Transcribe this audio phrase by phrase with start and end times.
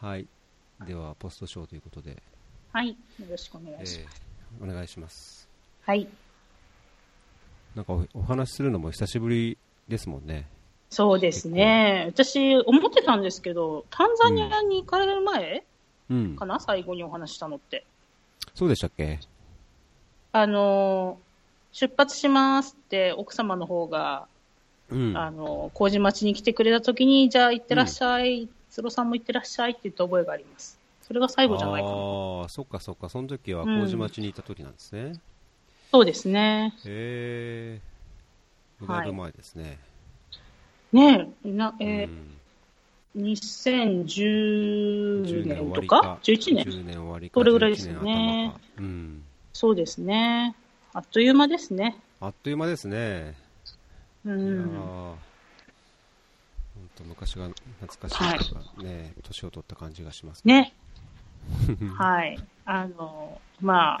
[0.00, 0.26] はい。
[0.86, 2.22] では、ポストショーということで、
[2.72, 2.90] はい。
[2.90, 2.94] よ
[3.30, 4.22] ろしくお願えいします。
[4.60, 5.48] ーお願いします。
[5.84, 6.06] はい。
[7.74, 9.56] なんかおお話しするのも久しぶり
[9.88, 10.46] ですもんね。
[10.90, 12.04] そうですね。
[12.08, 15.64] 私、思ってたんですけど、タンザニアに行かれる前
[16.10, 16.46] うんか。
[16.46, 17.84] な、最後にお話ししたのって。
[18.54, 19.18] そうでしたっけ？
[20.32, 24.28] あのー、出発しますって奥様の方が、
[24.90, 25.16] うん。
[25.16, 30.78] あのー、麹町に来てくれた時に、じゃあ行ってらっしゃい、つろさんも行ってらっしゃいって言った覚えがあります。
[31.00, 31.94] それが最後じゃないかな。
[31.94, 33.08] ああ、そっかそっか。
[33.08, 35.14] その時はうん麹町にいた時なんですね。
[35.90, 36.74] そうですね。
[36.84, 37.80] へ
[38.82, 38.86] え。
[38.86, 39.78] だいぶ前ですね。
[40.92, 42.36] ねえ、な、えーうん
[43.16, 47.40] 2010年とか ?11 年？10年終わりか。
[47.40, 49.24] それぐらいですよね11年頭かうん。
[49.54, 50.54] そうですね。
[50.92, 51.96] あっという間ですね。
[52.20, 53.36] あっという間ですね。
[54.26, 55.16] うん。
[56.96, 57.48] 本当昔が
[57.80, 60.72] 懐かしいとかね、年を取った感じがしますね。
[61.98, 62.38] はい。
[62.64, 63.98] あの、ま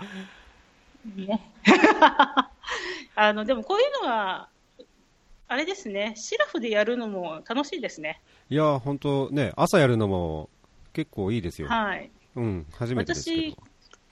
[1.14, 1.40] ね。
[3.14, 4.48] あの、でもこういうのは、
[5.48, 8.20] あれですね、シラフでやるのも楽しいですね。
[8.48, 10.48] いやー、本当ね、朝やるのも
[10.92, 11.68] 結構いいですよ。
[11.68, 12.10] はい。
[12.34, 13.56] うん、初めてですけど。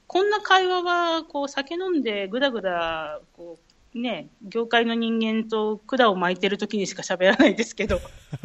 [0.06, 3.63] こんな会話は、こう、酒飲んでぐだぐだ、こう、
[3.94, 8.00] ね、業界の人間と管を巻いてる時にしか喋らないですけど。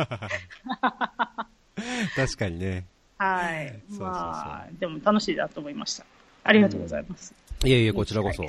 [2.15, 2.85] 確かにね。
[3.17, 3.79] はい。
[3.89, 6.05] そうそうそうまあ、でも楽しいなと思いました。
[6.43, 7.33] ありがとうございます。
[7.65, 8.45] いえいえ、こちらこそ。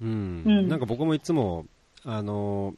[0.00, 0.42] うん。
[0.44, 1.66] うんなんか僕もいつも、
[2.04, 2.74] あの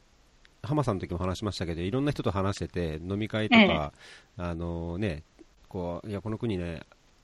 [0.63, 3.93] ー、浜さんの時も話しましたけど、いろんな人と話してて、飲み会とか、
[4.37, 5.23] あのーね、
[5.67, 6.81] こう、いや、この国ね、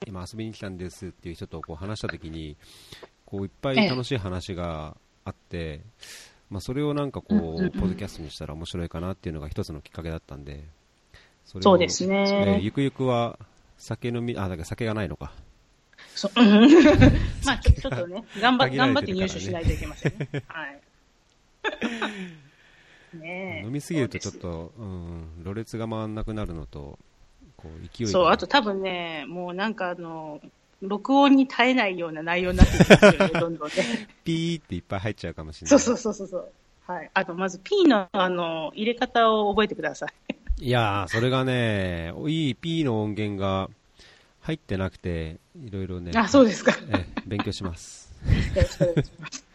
[0.07, 2.55] 今遊びに来たんですっていう人とこう話した時に、
[3.25, 5.81] こう、いっぱい楽しい話があって、
[6.49, 10.63] まあ、それをなんかこう、うんうんうんポッドキャストにしたら面白いかなっていうのが一つのきっかけだったんで、
[11.45, 12.59] そそうですえーね。
[12.61, 13.37] ゆくゆくは、
[13.77, 15.33] 酒飲み、あ、だから酒がないのか。
[16.15, 16.45] そうん
[17.45, 20.29] まあ、ちょっとね、 頑張限ら頑張って入手しないといけませんね。
[20.47, 20.81] はい。
[23.17, 26.99] ねえ飲みすぎるとちょっと、うん、ろれつが回んなくなるのと、
[27.55, 30.41] こう、勢いがそう、あと多分ね、もうなんかあの、
[30.81, 33.73] 録音に耐えないような内容になってきますよね、 どんどんね。
[34.23, 35.79] ピーっていっぱい入っちゃうかもしれない。
[35.79, 36.51] そうそうそうそうそう。
[36.87, 37.09] はい。
[37.13, 40.35] あと、まず P のあの、入れ方を覚えてください。
[40.65, 43.69] いやー、それがね、いい P の音源が
[44.41, 46.73] 入ってなくて、いろいろね、あ、そうですか。
[47.25, 48.05] 勉強します。
[48.55, 49.45] ろしくお願いします。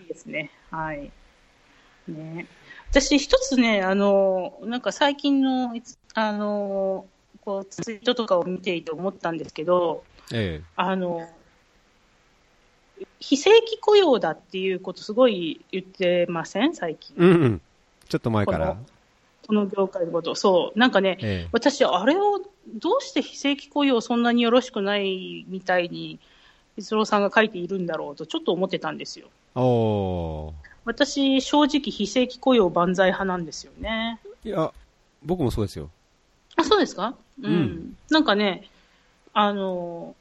[0.00, 0.50] いいですね。
[0.70, 1.10] はい。
[2.08, 2.46] ね。
[2.90, 5.74] 私一つね、あの、なんか最近の、
[6.14, 7.06] あの、
[7.44, 11.28] こう、ツイートとかを見ていて思ったんですけど、えあの、
[13.18, 16.74] 非正規雇用だっていうことすごい言ってません？
[16.74, 17.20] 最近え。。
[17.20, 17.60] うんうん。
[18.08, 18.76] ちょっと前から。
[19.46, 20.34] この業界のこと。
[20.34, 20.78] そう。
[20.78, 22.40] なんかね、え私、あれを
[22.74, 26.20] どうして非正規雇用そんなによろしくないみたいに、
[26.76, 29.26] 逸郎さんが書いているんだろうとちょっと思ってたんですよ。
[29.56, 30.52] えおー。
[30.84, 34.20] 私、正直非正規雇用万歳派なんですよね。
[34.44, 34.72] いや、
[35.24, 35.90] 僕もそうですよ。
[36.56, 37.14] あ、そうですか？
[37.42, 37.54] うん。
[37.54, 37.96] うん。
[38.10, 38.68] なんかね、
[39.32, 40.14] あの、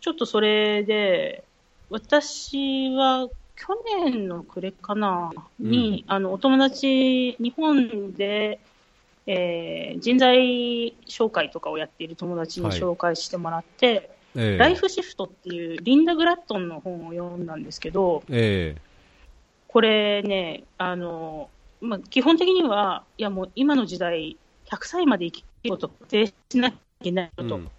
[0.00, 1.44] ちょっとそれで、
[1.90, 8.58] 私は去年の暮れかな、に、あの、お友達、日本で、
[9.26, 12.78] えー人材紹介とかをやっている友達にはい。
[12.78, 14.58] 紹介してもらって、ええ。
[14.58, 18.76] ライフシフトっていうリンダ・グラットンの本を読んだんですけど、え。
[19.68, 21.48] これね、あの、
[21.80, 24.36] まあ、基本的には、いやもう今の時代、
[24.74, 27.44] 100歳まで生きることを固定しなきゃいけないと。
[27.44, 27.70] えうん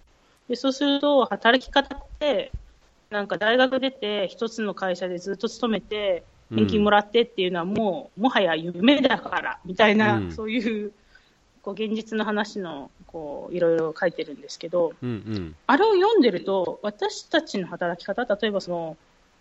[0.47, 2.51] でそうすると、働き方って、
[3.09, 10.91] なんか大学出て、一つの会社でずっと勤めて、年金もらってっていうのはもう、もはや夢だから、みたいな、うんそういう、
[11.63, 15.55] こう、現実の話の、こう、いろいろ書いてるんですけど、うんうん。
[15.65, 18.97] あれを読んでると、私たちの働き方、例えばその、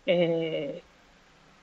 [0.07, 0.95] えー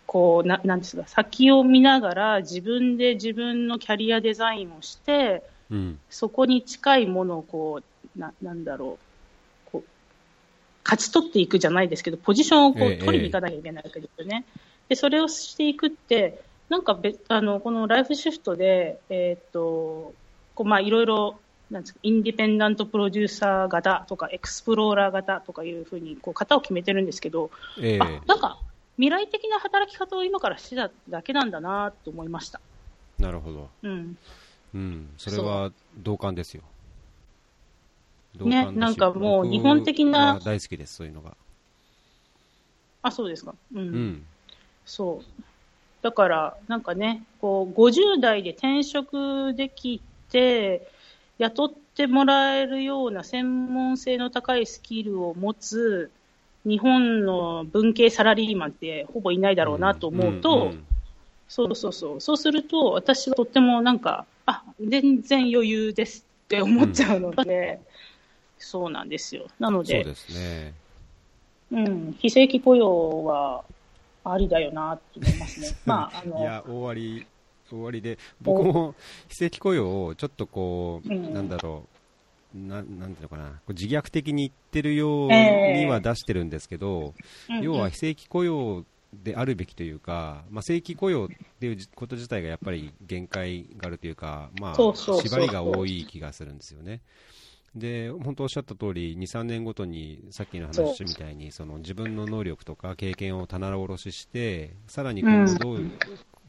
[0.06, 6.00] こう、ななんですか、先を見ながら自分で自分のキャリアデザインをして、うん。
[6.10, 9.00] そこに近いものをこう、ななんだろ
[9.68, 9.84] う、こう、
[10.84, 14.46] 勝ち取っていくじゃないですけど、ポジションをこええう取りに行かなきゃいけないわけですよね。
[14.90, 20.14] で、それをしていくって、なんかべあの、このライフシフトで、えーっと、
[20.56, 27.52] こうまあいろいろ、なんですか、インディペンダントプロデューサー型とか、エクスプローラー型とかいうふうに、こう、型を決めてるんですけど、
[27.82, 28.58] ええあ、なんか、
[28.98, 32.60] 未来的な働き方を今からしてただけなんだなと思いました。
[33.20, 33.70] なるほど。
[33.84, 34.18] うん。
[34.74, 35.10] うん。
[35.18, 36.64] それは同感ですよ。
[38.36, 41.36] 同ねなんかもう日本的な大好きです、そういうのが。
[43.02, 43.54] あ、そうですか。
[43.74, 44.26] うんうん。
[44.86, 45.42] そう。
[46.02, 50.02] だから、なんかね、こう、50代で転職でき
[50.32, 50.88] て、
[51.38, 56.12] 雇ってもらえるような専門性の高いスキルを持つ
[56.66, 60.86] 日本の文系サラリーマンってほぼいないだろうなと思うと、うんうん
[61.52, 62.22] そうそうそう。
[62.22, 67.82] そうすると、私はとってもなんか、あ、全然余裕ですって思っちゃうので、
[68.58, 69.48] そうなんですよ。
[69.60, 70.74] なので、そうですね。
[71.74, 73.66] うん、非正規雇用は
[74.24, 75.68] ありだよなと思いますね。
[75.86, 77.28] まあ、あの、いや、大割り、
[77.70, 78.96] 大割りで、僕も
[79.28, 81.86] 非正規雇用をちょっとこう、うんなんだろ
[82.56, 87.14] う、ななんていうのかな、自虐的に言ってるようには出してるんですけど、
[87.50, 91.28] うん要は非正規雇用であるべきというか、まあ、正規雇用っ
[91.60, 97.02] ていうこと自体がやっぱり限界があるというか、まあ、縛りが多い気がするんですよね。
[97.76, 105.92] で、本当おっしゃった通り、2、3年ごとに、さっきの話みたいに、その自分の能力とか経験を棚卸しして、さらに今後どう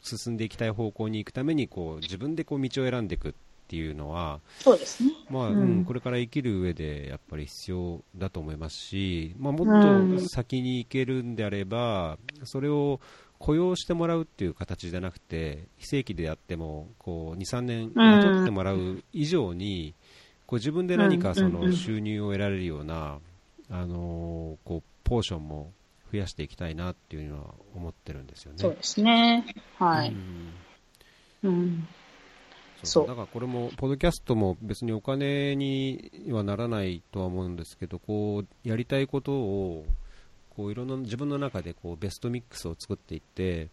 [0.00, 3.29] 進んでいきたい方向に行くために、こう、自分でこう道を選んでいく。
[3.29, 3.32] っ
[3.73, 5.13] ていうのは、そうですね。
[5.31, 5.53] まあ、
[5.87, 13.01] これから生きる上でやっぱり必要だと思いますし、まあ、もうんっと先に行けるんであれば、それを
[13.39, 19.95] 雇用してもらうっていう形じゃなくて、非正規であっても、こう、2、3年雇ってもらう以上に、
[20.47, 23.19] こう自分で何かその収入を得られるような、
[23.71, 25.73] あのーこう、ポーションも
[26.13, 28.59] 増やしていきたいなっていうのは思ってるんですよね。
[28.59, 29.47] そうですね。
[29.79, 30.11] はい。
[30.11, 30.15] うん
[31.43, 31.87] うん。
[32.82, 39.84] そうだからこれも、ポッドキャストも別にお金にはならないとは思うんですけど、こう、やりたいことを、
[40.50, 43.69] こう、いろんな自分の中でこう、ベストミックスを作っていって、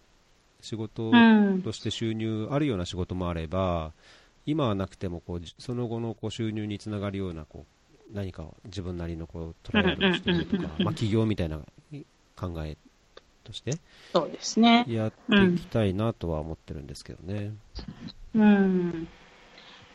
[0.62, 1.62] 仕事うん。
[1.62, 3.94] として収入あるような仕事もあれば、
[4.46, 7.66] 今はなくてもこう、じその後のこう収入につながるような、こ
[8.12, 11.60] う、何か自分なりのこうトライアルをしてみるとかまあ、起業みたいな
[12.36, 12.76] 考え
[13.44, 13.74] として
[14.14, 14.86] そうですね。
[14.88, 17.36] やっていきたいなとは思ってるんですけどね。
[17.36, 17.60] うん。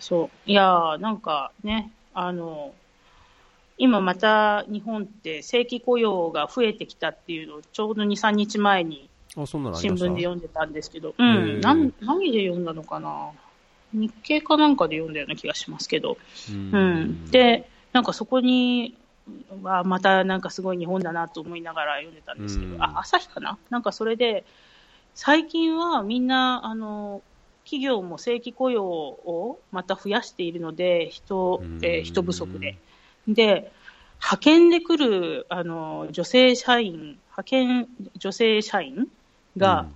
[0.00, 0.50] そう。
[0.50, 2.74] いやー、なんかね、あの、
[3.76, 9.08] 今また日本って正規雇用が増えてきたっていうのをちょうど2、3日前に
[9.74, 11.60] 新聞で読んでたんですけど、うん。
[11.60, 13.30] なん何で読んだのかな？
[13.92, 16.18] 日経かなんかで読んだような気がしますけど。
[16.72, 16.80] うん。
[16.80, 17.30] うん。
[17.30, 18.96] で、なんかそこに、
[19.62, 22.82] はまたなんかすごい日本だなと思いながら読んでたんですけど、うん。
[22.82, 23.58] あ、朝日かな？
[23.70, 24.44] なんかそれで、
[25.14, 27.22] 最近はみんな、あの、
[27.64, 32.78] 企業も正規雇用をまた増やしているので、人、えー人不足で。
[33.26, 33.72] で、
[34.18, 39.08] 派遣で来る、あの、女性社員、派遣女性社員
[39.56, 39.86] が、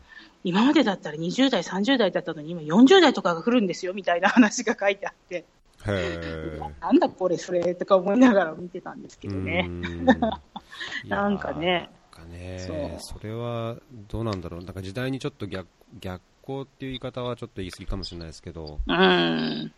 [0.45, 5.45] 今までだったら20代、30代だったのに、今40代とかが来るんですよ、みたいな話が書いてあって。
[6.81, 9.69] なんだこれ、それとか思いながら見てたんですけどね。
[11.07, 11.91] なんかね。
[12.17, 13.77] なんかねそそれは
[14.09, 15.69] どうなんだろう、なんか時代にちょっと逆
[16.01, 19.73] 逆行っていう言い方はちょっと言い過ぎかもしれないですけど、うん。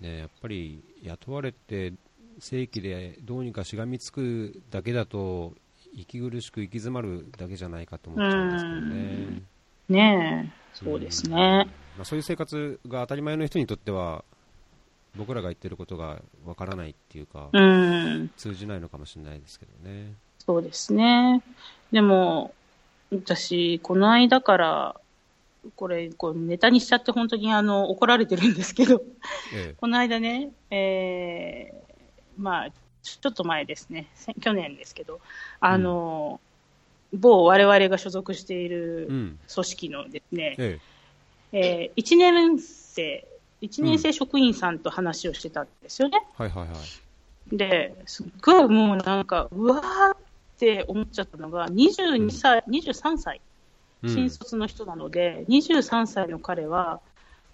[0.00, 1.92] ね、やっぱり雇われて
[2.38, 5.52] 正規でどうにかしがみつくだけだと、
[5.92, 9.42] 息苦しく行き詰まるだけじゃないかと思っちゃうんですけどね。
[9.88, 11.68] ねえ、そうですね。
[11.96, 14.24] まあ、そういう生活が当たり前の人にとっては、
[15.16, 18.30] 僕らが言ってることがわからないっていうか、うん。
[18.36, 20.14] 通じないのかもしれないですけどね。
[20.38, 21.42] そうですね。
[21.92, 22.52] でも、
[23.12, 25.00] 私、この間から、
[25.76, 29.02] これ、こうネタにしちゃって本当にあの、怒られてるんですけど、
[29.54, 31.94] え この間ね、えー、
[32.36, 32.70] まあ、
[33.02, 35.20] ちょっと前ですね、せ去年ですけど、
[35.60, 36.40] あの、
[37.12, 39.38] 某我々が所属していえるうん。
[39.52, 40.80] 組織のですね、え
[41.52, 43.26] えー、1年生、
[43.62, 46.18] 1年生職員さんと話をしてたんですよね。
[46.38, 46.76] えはいはいはい。
[53.48, 53.53] うん
[54.08, 57.00] 新卒の人なので、23歳の彼は、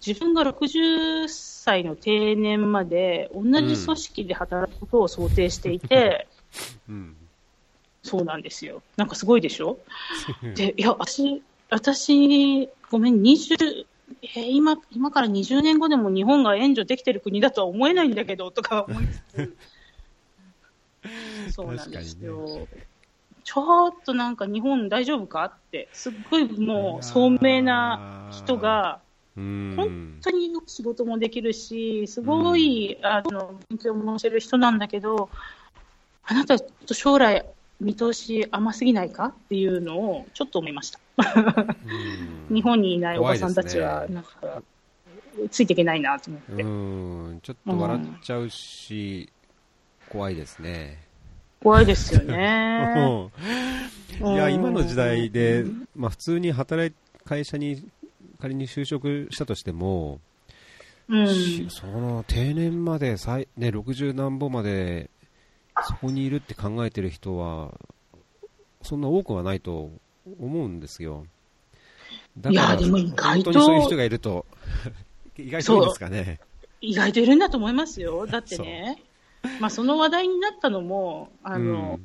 [0.05, 6.27] 自分が60歳の定年まで同じ組織で働くことを想定していて、
[6.89, 7.15] うん。
[8.03, 8.81] そうなんですよ。
[8.97, 9.77] なんかすごいでしょ？
[10.55, 13.85] で、いや、私、私、ごめん、20、
[14.23, 19.57] えー今、今から20年後でも日本が援助できてる国だとは思えないんだけど、とか思いつつ。
[21.53, 22.67] そうなんですよ。
[23.43, 28.99] ちょっとなんか日本大丈夫かって、すっごいもう聡明な人が、
[29.37, 35.29] うん、本当によく仕事もできるし、すごい、あの、勉強もしてる人なんだけど、
[36.23, 37.45] あなた、ちょっと将来、
[37.79, 40.99] 見通し甘すぎないかっていうのをちょっと思いました。
[40.99, 41.21] う
[42.49, 44.61] ん日本にいないおばさんたちは、なんか、
[45.49, 46.63] ついていけないなと思って。
[46.63, 49.31] うん、ちょっと笑っちゃうし、
[50.09, 51.10] 怖いですね。
[51.61, 53.29] 怖いですよね。
[54.19, 55.63] いや、今の時代で、
[55.95, 57.87] まあ普通に働い、会社に
[58.39, 60.19] 仮に就職したとしても、
[61.07, 61.27] うん。
[61.27, 65.09] しその定年までさい、ね、60何歩まで
[65.87, 67.73] そこにいるって考えてる人は
[68.81, 69.91] そんな多くはないと
[70.39, 71.25] 思うんですよ。
[72.37, 74.45] だいやでも意外と本当にそういう人がいると
[75.37, 76.39] 意外といいですかね。
[76.81, 78.25] 意外といるんだと思いますよ。
[78.25, 79.01] だってね、
[79.59, 81.99] まあその話題になったのも、あの、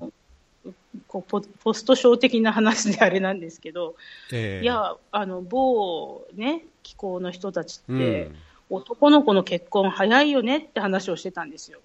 [1.07, 3.97] こうポポストショー的な話であれなんですけど、
[4.33, 4.63] ええ。
[4.63, 7.97] いや、あの、某ね、気候の人たちうん。
[7.97, 8.31] って、
[8.69, 11.81] 男の子の結婚早いよねって話をしてたんですよ。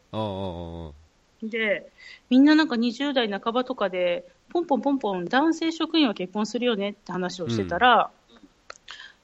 [1.43, 1.91] で、
[2.29, 8.11] みんななんか20代半ばとかで、ポンポンポンポン男性職員は結婚するよねって話をしてたら、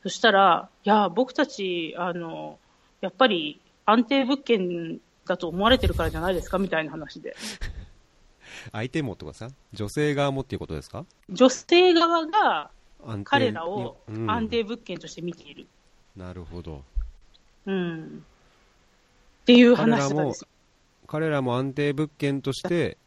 [0.03, 2.59] そしたら、いや、僕たち、あの、
[3.01, 7.35] やっぱり安定物件だと思われてるからじゃないですかみたいな話で。
[8.71, 11.05] 相手もとかさ女性側もっていうことですか？
[11.29, 12.69] 女性側が
[13.23, 15.67] 彼らをうん安定物件として見ている。
[16.15, 16.83] なるほど
[17.65, 18.23] うん。
[19.43, 20.47] っていう話してたんですよ。
[21.07, 22.97] 彼らも安定物件として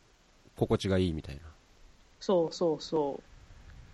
[0.56, 1.42] 心地がいいみたいな
[2.20, 3.20] そうそうそ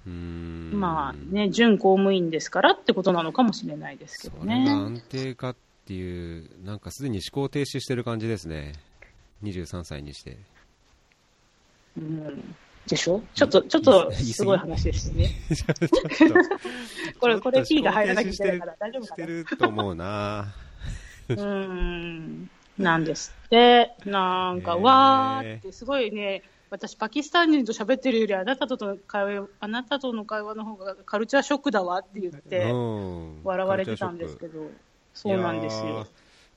[0.06, 0.76] うーんう。
[0.76, 4.64] まあね、準公務員ですからってことなのかもしれないですけどね。
[4.68, 5.56] 安定かっ
[5.87, 8.73] ていう、なんかすでに思考停止してる感じですね。
[9.43, 10.37] 23歳にして。
[11.97, 12.55] うん。
[12.87, 13.23] でしょ？
[13.35, 15.31] ちょっと、ちょっと、すごい話ですね。
[17.21, 19.26] これ、これ P が入らなきゃいけないから大丈夫してかな？
[19.26, 20.55] ると思うな？
[21.28, 22.50] うーん。
[22.78, 23.93] なんですって。
[24.05, 34.71] なんか、へーわーって、すごいね、私、パキスタン人と喋ってるより、あなたとの会話、あなたとの会話の方がカルチャーショックだわって言って、うん笑われてたんですけど、
[35.17, 36.07] そうなんですよ。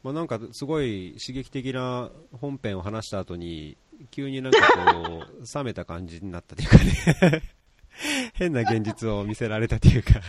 [0.03, 3.77] まあ、なんかすごい刺激的な本編を話した後に、
[4.11, 7.41] 急になんかこう、冷めた感じになったというかね、
[8.35, 10.19] 変な現実を見せられたというか、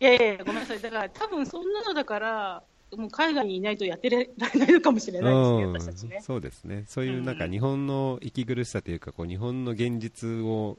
[0.00, 0.80] いやいや、ごめんなさい。
[0.80, 2.62] だから、多分そんなのだから、
[2.96, 6.20] もう海外にいないとやってられないのかもしれないですね、うん私たちね。
[6.20, 10.78] そうですね、そういうなんかうん日本の息苦しさというか、こう日本の現実を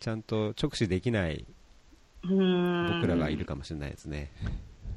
[0.00, 1.46] ちゃんと直視できない。
[2.22, 4.30] 僕らがいるかもしれないですね。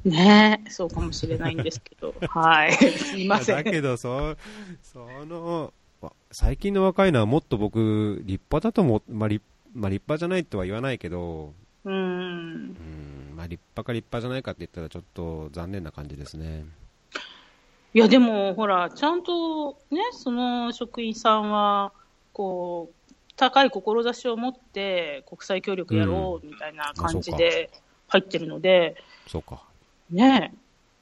[0.04, 2.74] ねえ、そうかもしれないんですけど、 はい。
[2.74, 3.56] すいません。
[3.56, 4.36] だけどそ、
[4.82, 11.54] その、わ最近の若いのはもっと僕、立派だと思う、まあ立まあ、立派じゃないとは言わないけど、
[11.86, 11.96] うーん。
[11.96, 16.66] うんまあ、立派か立派じゃないかって言ったらちょっと残念な感じですね。
[17.94, 21.94] いや、でも、ほら、ちゃんとね、その職員さんは、
[22.34, 27.70] こう、高い志を持って国際協力やろうみたいな感じで
[28.08, 29.64] 入ってるので、そうか。
[30.12, 30.52] ね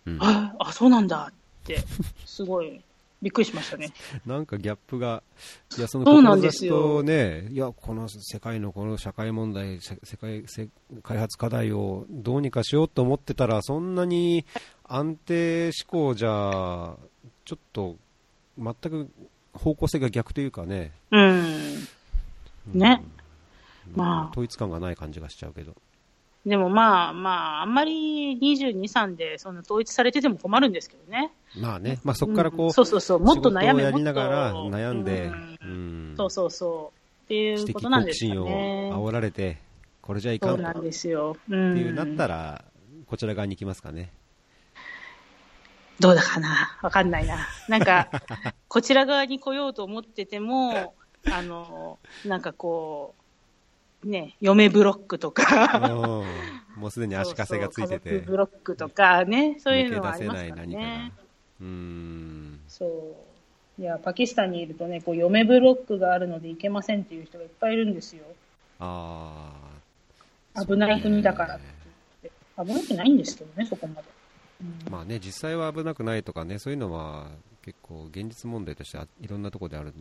[0.08, 1.34] え、うん、あ、あ、そうなんだっ
[1.66, 1.80] て、
[2.26, 2.82] すごい、
[3.22, 3.92] びっくりしましたね。
[4.26, 5.24] なんかギャップが、
[5.78, 10.70] いや、そのそうなんですよ志とね、いや、この世界のこの社会問題、せ世界せ
[11.04, 14.46] 開発課題をどうにかしようと思ってたら、そんなに
[14.84, 16.96] 安定志向じゃ、
[17.46, 17.98] ちょっと、
[18.58, 19.10] 全く
[19.54, 20.92] 方向性が逆というかね。
[21.12, 21.88] うん。
[22.74, 23.20] ねうん
[23.96, 25.76] まあ統一感がない感じがしちゃうけど。
[26.46, 31.32] でもまあまあ、あんまり22、3でそんな統一されてても困るんですけどね。
[31.58, 35.32] まあね、まあそこからこう、んそうそうそう、もっと悩やりながら悩んで、
[36.16, 37.00] そうそうそう。
[37.26, 38.40] っていうことなんですかね。
[38.40, 39.58] を煽られて、
[40.02, 41.38] これじゃいかとそうんなんですよ。
[41.50, 41.74] うん。
[41.74, 42.66] っていうなったら、
[43.06, 44.12] こちら側に行きますかね。
[46.00, 47.38] どうだかなわかんないな。
[47.68, 48.10] なんか、
[48.68, 50.96] こちら側に来ようと思ってても、
[51.30, 53.19] あの、なんかこう、
[54.04, 61.12] ね、嫁ブロックとか、うんもうすでに足かせがついてそうそうブロックとかね、そういうのはありますからね。
[61.60, 62.86] うーんそ
[63.78, 63.82] う。
[63.82, 68.24] いや、パキスタンにいるとね、こう、嫁ブロックがあるので行けませんっていう人がいっぱいいるんですよ。
[68.80, 69.52] あ
[70.54, 71.66] あ危ない国だからって
[72.24, 72.32] 言
[72.66, 72.74] って。
[72.74, 74.08] 危なくないんですけどね、そこまで。
[74.62, 77.28] うんまあね実際は危なくないとかねそういうのは
[77.64, 79.94] 結構現実問題としてはいろんなところであるん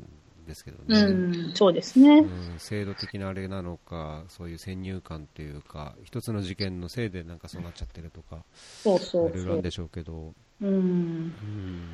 [0.48, 2.18] ですけどね、うん、そうですね。
[2.18, 8.44] うん制度的なあれなのかそういう先入観というか一つの事件のせいでなんかそうなっちゃってるとか
[8.82, 10.68] そうそいうろいろあるんでしょうけど、うん。
[10.68, 11.32] うん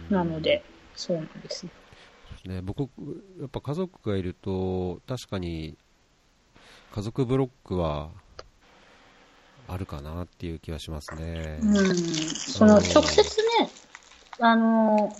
[0.08, 0.62] なので、
[0.94, 1.72] そうなんですね。
[2.46, 2.82] ね、僕、
[3.40, 5.76] やっぱ家族がいると、確かに
[6.94, 8.10] 家族ブロックは
[9.66, 11.58] あるかなっていう気はしますね。
[11.62, 11.96] うん。
[11.96, 13.22] その、直接
[13.60, 13.70] ね、
[14.40, 15.16] あの、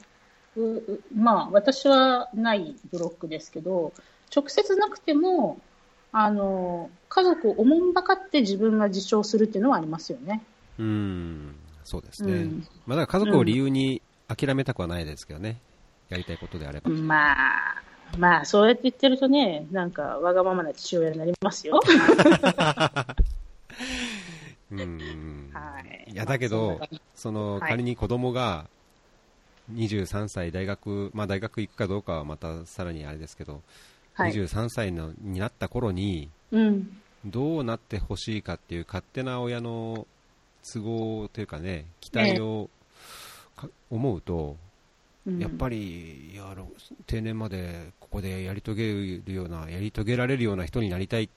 [1.14, 3.92] まあ、私はないブロックですけど、
[4.34, 5.61] 直接なくても、
[6.12, 10.42] あの、家族をおもんばかって自分が自重するっていうのはありますよね。
[10.78, 12.32] うん、そうですね。
[12.32, 15.61] うんまあ、だから家族を理由に諦めたくはないですけどね。
[16.08, 16.90] やりたいことであれば。
[16.90, 17.82] まあ、
[18.18, 21.80] まあ、そうやって言ってるとね、なんか、わがままな父親になりますよ。
[24.70, 26.11] うんうんはい。
[26.12, 28.66] いやだけどまあそのはい仮に子供が
[29.73, 33.62] 23歳大学、まあ、大学行くかどうかはまたさらにあれですけど、
[34.12, 34.33] はい。
[34.33, 37.00] 23歳のになった頃にうん。
[37.25, 40.06] どうなってほしいかっていう勝手な親の
[40.62, 42.68] 都合というかね期待を
[43.56, 44.64] か思うと、うん
[45.38, 46.54] やっぱりいや
[47.06, 48.92] 定年までここでやり遂げ
[49.25, 51.28] るようなやり遂げられるような人になりたいっ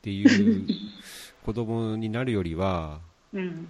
[0.00, 0.66] ていう
[1.44, 3.02] 子供になるよりは
[3.34, 3.68] うん。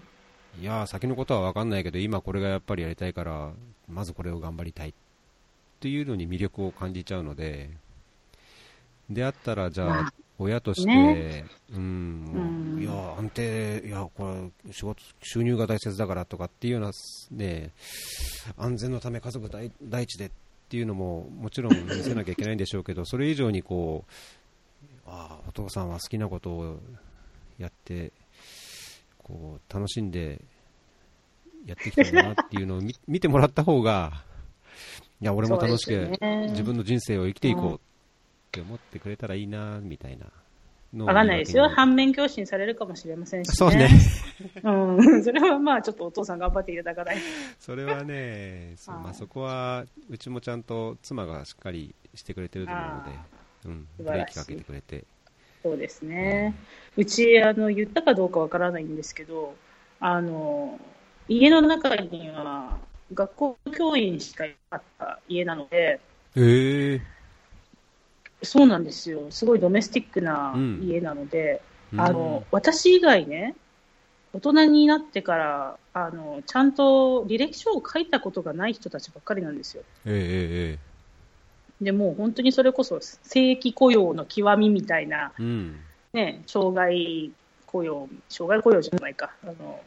[0.58, 3.50] いや先のことは分かんないけど今これがやっぱりやりたいから
[3.88, 4.92] まずこれを頑張りたいっ
[5.80, 7.70] ていうのに魅力を感じちゃうので
[9.08, 11.44] であったらじゃあまあ親として、ね。
[11.70, 12.82] うんうん。
[12.82, 16.92] いや安定いやこれ仕事収入が大切だからとかっていうような
[17.30, 17.72] ね
[18.56, 20.30] 安全のため家族第第一でっ
[20.70, 24.10] ていうのももちろん見せなきゃいけないんでしょうけどそれ以上にこう
[25.06, 26.78] ああお父さんは好きなことを
[27.58, 28.12] やって
[29.30, 30.42] こう楽しんで
[31.66, 34.24] やってきたんだなっていうのを見 見てもらった方が
[35.20, 36.10] いや俺も楽しく
[36.48, 37.78] 自分の人生を生きていこうっ
[38.52, 40.26] て思ってくれたらいいなみたいな
[40.98, 41.68] わかんないですよ。
[41.68, 43.54] 反面教師にされるかもしれませんし、ね。
[43.54, 43.88] そうね。
[44.64, 44.70] う
[45.00, 45.22] ん。
[45.24, 47.22] それはまあちょっとお父さん頑張っていただかないと。
[47.60, 53.10] それはね、そうまあ、はいそこはうちもちゃんと妻がしっかりしてくれてると思うので、
[53.66, 55.04] うん、ブレーキかけてくれて、
[55.62, 56.54] そうですね。
[56.96, 59.54] うち、あの、言ったかどうかわからないんですけど、
[60.00, 60.78] あの、
[61.28, 62.78] 家の中には
[63.12, 66.00] 学校教員しかいなかった家なので、
[66.36, 67.00] ええ
[68.42, 69.30] そうなんですよ。
[69.30, 71.60] すごいドメスティックなうん家なので、
[71.92, 73.54] うんあの、私以外ね、
[74.32, 79.82] 大人になってから、あの、ちゃんと履歴書を書いたことがない人たちばっかりなんですよ。
[80.06, 80.89] えええ
[81.80, 85.76] で、もう本当にそれこそ正規雇用の極みみたいな、えうん、
[86.12, 87.30] ね、障害
[87.66, 89.30] 雇用、障害雇用じゃないか。
[89.42, 89.80] あの、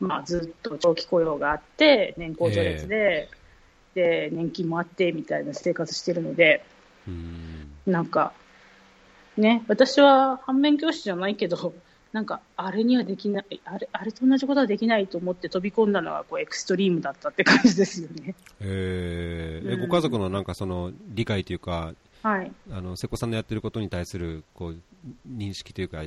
[0.00, 3.28] まあ、ずっと長期雇用があって、年功序列で、
[3.94, 6.64] で、年金もあって、みたいな生活してるので、
[7.06, 8.32] うん、なんか、
[9.36, 11.74] ね、私は反面教師じゃないけど、
[12.18, 18.34] なんか、あれにはできない、あれ、あれと同じことはできないと思って飛び込んだのが、こう、エクストリームだったって感じですよね。
[18.60, 22.50] えええうんご家族のなんかその理解というか、はい。
[22.72, 24.76] あの瀬古さんのやってることに対するこう
[25.28, 26.02] 認識というか、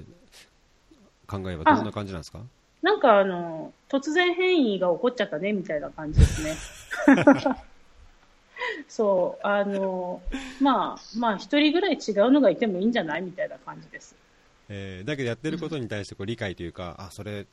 [1.27, 2.41] 考えはどんな感じなんですか？
[2.81, 6.55] なんか、あの、突然変異が起こっちゃったね、みたいな感じですね。
[8.89, 10.21] そう、あの、
[10.59, 14.15] まあ、まあ、一人ぐらい違うのがいてもいいんじゃないみたいな感じです。
[14.73, 17.45] えーだけどやってることに対してこう理解というか、あそれ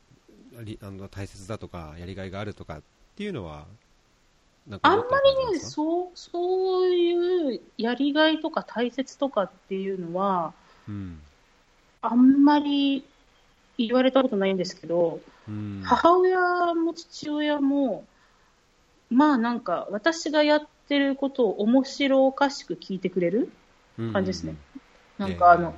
[0.63, 2.81] りあの大切だとか、やりがいがあるとかっ
[3.17, 3.65] ていうのは、
[4.81, 10.53] あんまりりね、そう、そういうやりがいとか大切とかっていうのは、
[10.87, 11.19] うん。
[12.01, 13.03] あんまり
[13.77, 15.81] 言われたことないんですけど、うん。
[15.83, 18.05] 母親も父親も、
[19.09, 23.51] まあなんか、私がやってることを面白おかしく聞いてくれる
[24.13, 24.55] 感じですね。
[25.17, 25.73] なんかあの、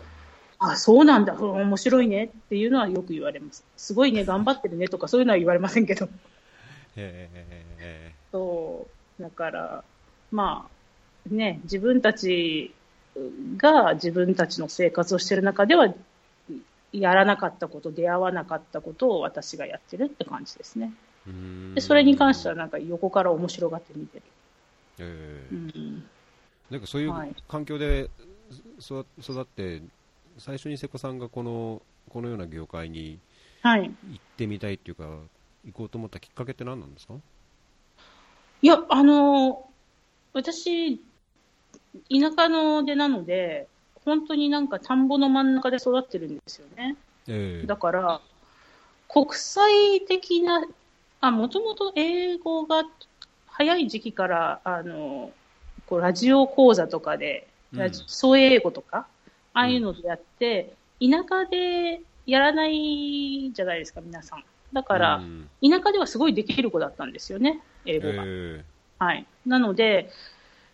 [0.64, 3.66] あ、そうなんだ、うん面白いねっていうのはよく言われます。
[3.76, 6.08] すごいね、頑張ってるねとかそういうのは言われませんけど。
[6.96, 8.88] えそ
[9.20, 9.84] う、だから、
[10.32, 10.68] ま
[11.30, 12.74] あ、ね、自分たち
[13.58, 15.94] が自分たちの生活をしてる中では、
[16.94, 20.94] やらなかったこと、出会わなかったことを私がやってるって感じですね。
[21.74, 24.24] で、それに関してはなんか横から面白がって見てる。
[25.00, 26.04] えーうん。
[26.70, 28.10] なんかそういうはい環境で
[28.80, 29.82] 育育って、
[30.38, 33.20] 最初に瀬古さんがこのこのような業界に
[33.62, 33.82] はい。
[33.82, 35.04] 行ってみたいっていうか、
[35.66, 37.14] 行こうと思ったきっかけって何なんですか？
[38.64, 39.70] いや、あの、
[40.34, 41.02] 私、田
[42.36, 43.68] 舎の出なので、
[44.04, 46.96] 本当になんか田んぼの真ん中で育ってるんですよね。
[47.28, 48.22] ええだから、
[49.08, 50.66] 国際的な、
[51.20, 52.84] あ、もともと英語が
[53.46, 55.32] 早い時期から、あの、
[55.86, 59.06] こうラジオ講座とかで、うん基礎英語とか、
[59.54, 64.44] ああいうのでやって、田舎でやらないじゃないですか、皆さん。
[64.74, 68.24] だから、うん田舎ではすごいできる子だったんですよね、英語が。
[68.26, 68.64] え
[68.98, 69.28] はい。
[69.46, 70.10] なので、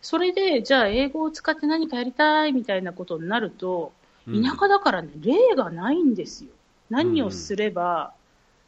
[0.02, 3.92] それで、じゃあ英語を使って何かやりたいみたいなことになると、
[4.28, 6.52] 田舎だからね、例がないんですよ。
[6.90, 8.14] 何をすれば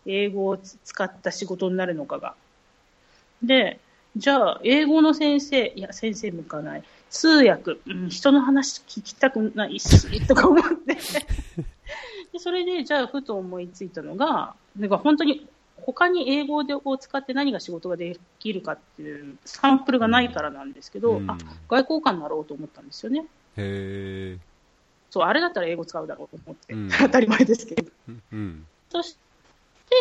[0.06, 2.36] 英語をつ使った仕事になるのかが。
[3.42, 3.80] で、
[4.18, 6.84] じゃあ、英語の先生、いや、先生向かない。
[7.10, 10.96] 通訳、うん、人の話聞きたくないし、 とか思って。
[10.96, 15.48] で、それで、じゃあ、ふと思いついたのが、なんか本当に、
[15.82, 23.26] 他に英語を使って何が仕事ができるかっていうサンプルがないからなんですけど、うんあ、外交官になろうと思ったんですよね。
[23.58, 24.38] へえ
[25.10, 27.92] そう、あれだったら英語使うだろうと思って、うん 当たり前ですけど。
[28.08, 29.18] うんうんそし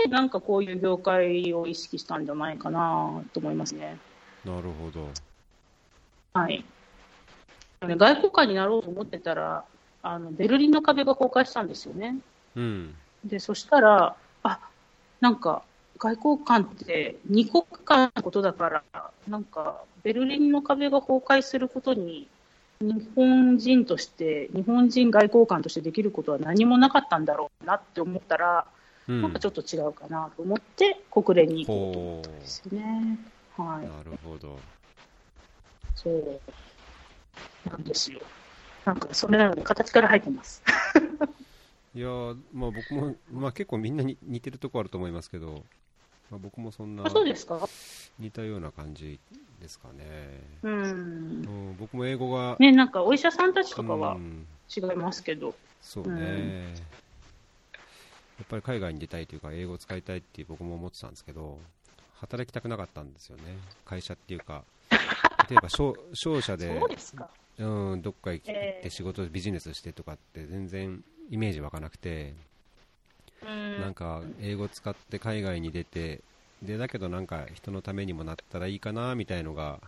[0.03, 3.99] て、なんかこういう業界を意識したんじゃないかなと思いますね。
[4.44, 5.09] なるほど。
[6.33, 6.64] はい。
[7.86, 9.64] ね外交官になろうと思ってたら、
[10.02, 12.16] あの、ベルリンの壁が崩壊したんですよね。
[12.56, 12.94] うん。
[13.24, 14.60] で、そしたら、あ、
[15.20, 15.62] なんか、
[15.98, 18.82] 外交官って二国間のことだから、
[19.28, 22.28] なんか、ベルリンの壁が崩壊することに、
[22.80, 28.66] 日本人として、日本人外交官としてできることは何もなかったんだろうなって思ったら、
[29.08, 29.22] うん。
[29.22, 33.18] なんかちょっと違うかなと思って、国連に行こうと思ほったんですよね。
[33.56, 33.84] はう。
[33.84, 33.88] い。
[33.88, 34.56] なるほど。
[35.96, 36.40] そう。
[37.70, 38.20] なんですよ。
[38.85, 40.62] なんか、それなので形から入ってます。
[41.94, 45.64] いやーまあ僕も、まあ結構みんなに似てるとこあると思いますけど、
[46.31, 47.68] まあ、僕もそんなあ、そうですか？
[48.18, 49.18] 似たような感じ
[49.61, 50.40] ですかね。
[50.62, 50.68] う。
[50.68, 55.55] うんん、僕も英語が、ね、なんかお医者さんたちとかはうん違いますけど。
[55.81, 56.74] そうね、うん
[58.38, 61.59] やっぱり海外に出たいというか、英語を使いたいって僕も思ってたんですけど、
[62.20, 63.42] 働きたくなかったんですよね、
[63.85, 64.62] 会社っていうか、
[65.48, 67.16] 例えば商商社でそ
[67.58, 72.34] うん、どっか行っええて仕事、ビジネスしてとかって全然イメージ湧かなくて、
[73.42, 73.80] うん。
[73.80, 76.20] なんか英語使って海外に出て、
[76.62, 79.80] でだけどなんか人のためにもなったらいいかなみたいのが、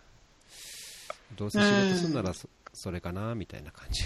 [1.37, 4.03] どうせ仕事するならそ,、それかなみたいな感じ。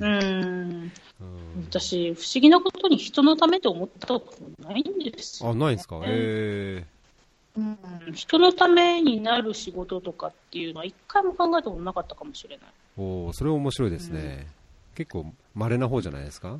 [0.00, 0.92] うん。
[1.20, 5.50] うん、私、不思議なことに人のためと思ったことないんですよ。
[5.50, 6.84] あ、ないんですか、ねえ
[7.56, 8.12] うん。
[8.14, 12.66] 人のためになる仕事とかっていうのは一回も考えたことなかったかもしれない。
[12.98, 14.46] ー、おーそれ面白いですね。
[14.94, 16.58] 結構稀な方じゃないですか？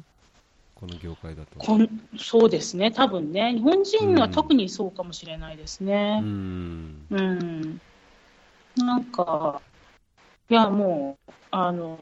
[0.75, 1.59] この業界だと。
[1.59, 3.53] こんそうですね、多分ね。
[3.53, 6.21] 日本人は特にそうかもしれないですうね。
[6.21, 7.07] ん。
[7.11, 7.81] うん。
[8.77, 9.61] なんか、
[10.49, 11.99] いや、もう、あの、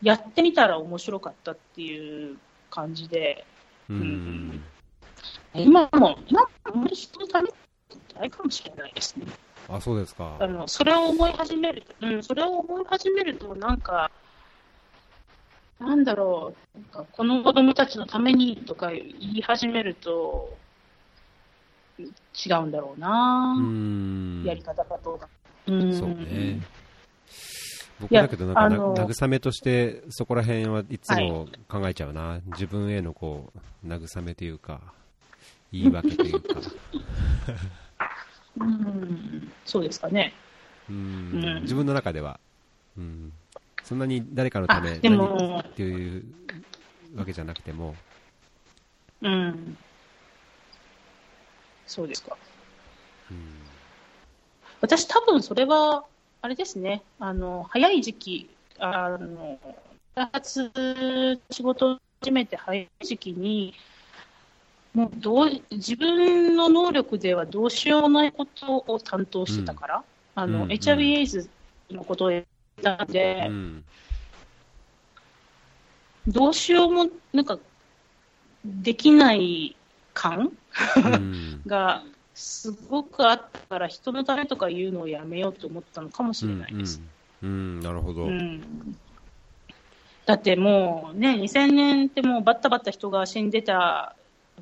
[0.00, 2.38] やってみたら面白かったっていう
[2.70, 3.44] 感じで、
[3.90, 4.62] うん。
[5.54, 7.50] 今も、今もあんまり人のため
[8.14, 9.26] ないかもしれないですね。
[9.68, 10.36] あ、そうですか。
[10.40, 14.10] あの、それを思い始めると、うん、それを思い始めると、なんか、
[15.78, 20.56] なんだろう、なんかこの子供たちのためにとか言い始めると、
[21.98, 24.42] 違うんだろうな、うん。
[24.44, 25.28] やり方がどうか。
[25.66, 26.60] うん、そうね。
[28.00, 33.52] 僕だけどなんかなあの慰めとしてそこら辺はいつも考えちゃうな、自分へのこ
[33.84, 34.80] う慰めというか
[35.72, 36.60] 言い訳というか。
[38.58, 40.32] うん、そうですかね。
[40.88, 40.96] うん。
[41.32, 41.62] うん。
[41.62, 42.40] 自分の中では、
[42.96, 43.32] うん、
[43.84, 46.24] そんなに誰かのたあめでも何っていう
[47.16, 47.94] わけじゃなくても、
[49.22, 49.76] うん。
[51.86, 52.36] そうですか。
[53.30, 53.38] うん。
[54.80, 56.04] 私多分それは、
[56.42, 59.58] あれですね、あの、早い時期、あの、
[60.14, 60.70] 開発
[61.50, 63.74] 仕事を始めて早い時期に、
[64.98, 70.72] もうどう、自分の能力ではどうしようもないことを担当してたから、あの、うんうん。
[70.72, 71.48] HIV エイズ
[71.88, 72.42] のことをやっ
[72.82, 73.84] たんで、うん。
[76.26, 77.60] どうしようも、なんか、
[78.64, 79.76] できない
[80.14, 80.50] 感
[80.96, 81.62] うん。
[81.64, 82.02] が
[82.34, 87.00] すごくあったから、人のためとか言うのをやめようと思ったのかもしれないです。
[87.40, 87.48] うん。
[87.48, 88.98] うんなるほど、うん。
[90.26, 94.16] だってもうね、2000年ってもうバッタバッタ人が死んでた、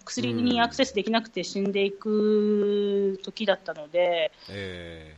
[0.04, 5.16] 薬にアクセスできなくて死んでいく時だったので、え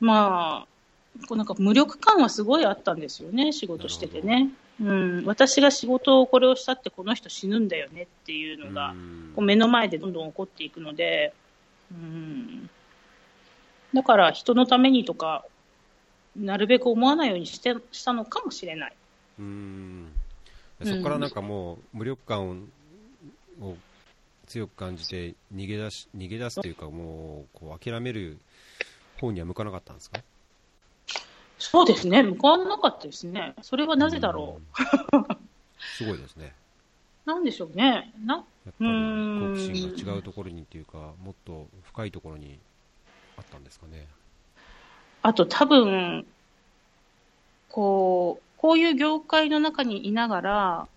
[0.00, 4.50] まあ、こうなんか無力感はすごいあったんですよね、仕事しててね。
[4.80, 9.32] うん、私が仕事をこれをしたってこの人死ぬんだよねっていうーのが、うん。
[9.34, 11.32] こう目の前でどんどん起こっていくので、
[11.92, 12.68] うん、
[13.92, 15.44] だから人のためにとか、
[16.36, 18.92] なるべく思わないようにしてしたのかもしれない。
[19.38, 20.12] うん。
[20.82, 22.68] そこからなんかもう無力感
[23.60, 23.76] を
[24.46, 28.38] 強く感じて逃げ出し逃げ出すというかもうこう諦める
[29.20, 30.20] 方には向かなかったんですか？
[31.58, 33.54] そうですね、向かわなかったですね。
[33.62, 34.60] それはなぜだろ
[35.12, 35.16] う。
[35.16, 35.26] うん
[35.96, 36.52] すごいですね
[37.26, 38.12] なんでしょうね。
[38.24, 42.58] なやっぱうり好奇心が違うところにっていうかもっと深いところに
[43.36, 44.06] あったんですかね
[45.22, 46.26] あと多分、
[47.70, 50.88] こう、こういう業界の中にいながら、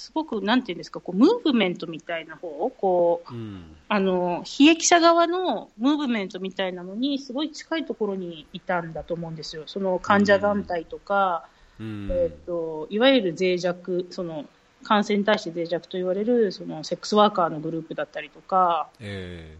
[0.00, 3.76] すごく、なんていうんですか、こう、ムーブメントみたいな方、こう、うん。
[3.88, 9.64] あの、被益者側のムーブメントみたいなのに、すごい近いところにいたんだと思うんですよ。
[9.66, 11.44] その患者団体とか、
[11.78, 12.08] うん。
[12.10, 14.46] えっ、と、いわゆる脆弱、その、
[14.84, 19.58] 感染に対して脆弱と言われる、その、セックスワーカーのグループだったりとか、え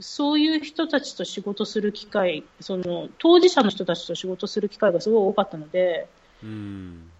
[0.00, 6.08] そういう人たちと仕事する機会、その、当事者の人たちと仕事する機会がすごい多かったので、
[6.42, 7.10] えうん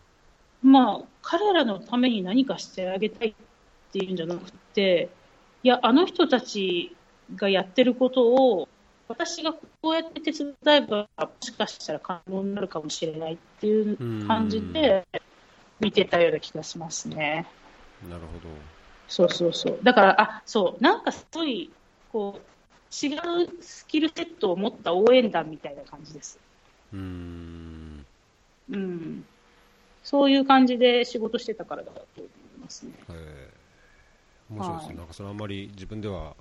[0.62, 3.35] まあ、彼らのために何かしてあげたいっ
[3.92, 5.11] ていうんじゃなくて、
[5.62, 6.96] いや、あの人たち
[7.37, 8.68] がやってることを、
[9.09, 15.05] 私がこうやって手伝えば、もしかしたら可能になるかもしれないっていう感じで
[15.81, 17.46] 見てたような気がしますね。
[18.09, 18.55] なるほど。
[19.09, 19.81] そうそうそう。
[19.83, 21.70] だから、あ、そう、なんかすごい、
[22.12, 23.18] こう、違う
[23.61, 26.38] スキルセットを持った応援団みたいな感じです。
[26.92, 28.07] うーん。
[28.70, 29.25] うん。
[30.03, 32.29] そういう感じで仕事してたからだと思い
[32.61, 32.93] ますね。
[33.11, 34.88] えー、面白いですね。
[34.88, 36.35] はいなんかそれあんまり自分では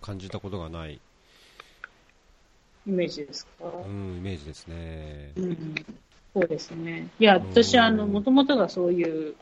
[0.00, 0.94] 感じたことがない、
[2.86, 3.64] イメージですか？
[3.64, 5.32] うん、イメージですね。
[5.36, 5.74] うん。
[6.32, 7.08] そうですね。
[7.18, 9.34] いや、私、あの、もともとがそういう、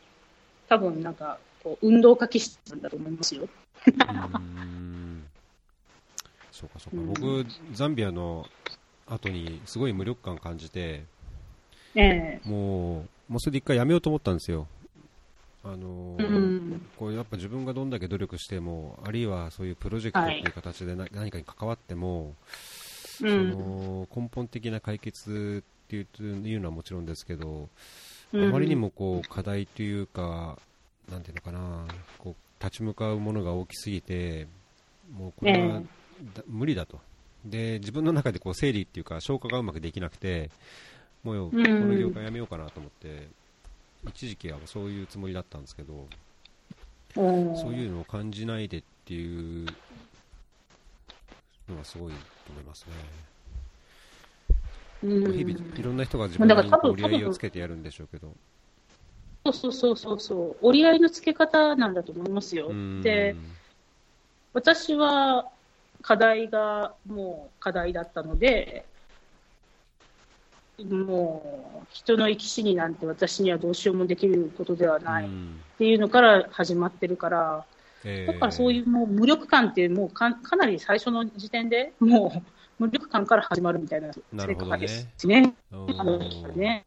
[0.69, 3.47] 多分なんか、こう、運動家気質なんだと思いますよ。
[6.51, 6.97] そうかそうか。
[6.97, 8.47] うん僕、ザンビアの
[9.07, 11.05] 後にすごい無力感感じて、
[11.95, 14.67] ええもう、もうそれで一回やめようと思ったんですよ。
[15.65, 16.87] あのーうん。
[16.97, 22.35] こうやっぱ自分がどんだけ努力しても、あるいはそういうプロジェクトっていう形でな何かに関わっても、
[23.19, 23.51] そうん。
[23.51, 27.69] の根本的な解決っていういうのはもちろんですけど、
[28.33, 30.59] うんあまりにもこう課題というか、
[31.11, 31.87] なんていうのかな、
[32.19, 34.47] こう立ち向かうものが大きすぎて、
[35.17, 35.83] もうこれは
[36.47, 37.01] 無理だと。
[37.45, 40.51] で、自分の中でこう整理っていうか消化がうまくできなくて、
[41.23, 43.29] もうよこうんの業界やめようかなと思って、
[44.09, 46.07] 一時期はそういうつもりだったんですけど、
[47.15, 49.67] そういうのを感じないでっていう
[51.69, 52.19] のはすごいと
[52.51, 52.93] 思いますね。
[55.03, 58.35] うん日々いろんな人が自分なりにこう折り合いをつけてやるんでしょうけど。
[59.53, 60.67] そうそうそうそう。
[60.67, 62.73] 折り合いのつけ方なんだと思いますよう。
[62.73, 63.37] んで、
[64.53, 65.49] 私は
[66.03, 68.85] 課題がもう課題だったので、
[70.85, 75.61] もう人の生き死になんて私にはどうしようもできることではないっうん。
[75.79, 77.65] ていうのから始まってるから、
[78.05, 82.43] えだからそういううもう無力感ってもうかかなり最初の時点でもう
[82.79, 84.79] 無力感から始まるみたいななるほどね。
[84.79, 85.55] ですね。
[85.73, 86.85] うんあの時はね。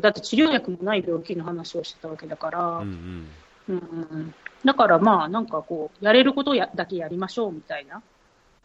[0.00, 3.28] だって治療薬もない病気の話をしてたわけだから、うん
[3.68, 3.76] うん。
[3.76, 8.02] うんだからまあなんかこう、やれることやだけやりましょうみたいな。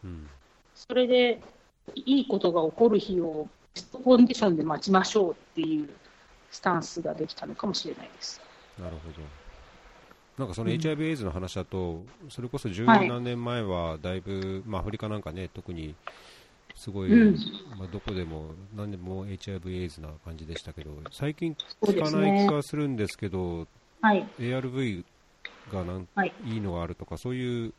[0.04, 0.28] うん。
[0.74, 1.40] それで
[1.94, 5.88] いいことが起こる日をベストコンディションで待ちましょうっていう
[6.50, 8.40] スタンスができたのかもしれないです。
[8.78, 9.14] なるほど。
[10.38, 15.94] なんかそのうん HIV エイズの話だと、それこそ十はい何年前はだいぶ、まあ、アフリカなんかね、特に
[16.76, 17.36] すごい、うん
[17.78, 23.66] まあ、どこでも何でも HIV エイズな感じでしたけど、最近聞かない気がするんですけど、
[24.00, 24.24] はい。
[24.38, 25.04] ARV
[25.72, 27.72] がなん、はいいいのがあるとか、そういう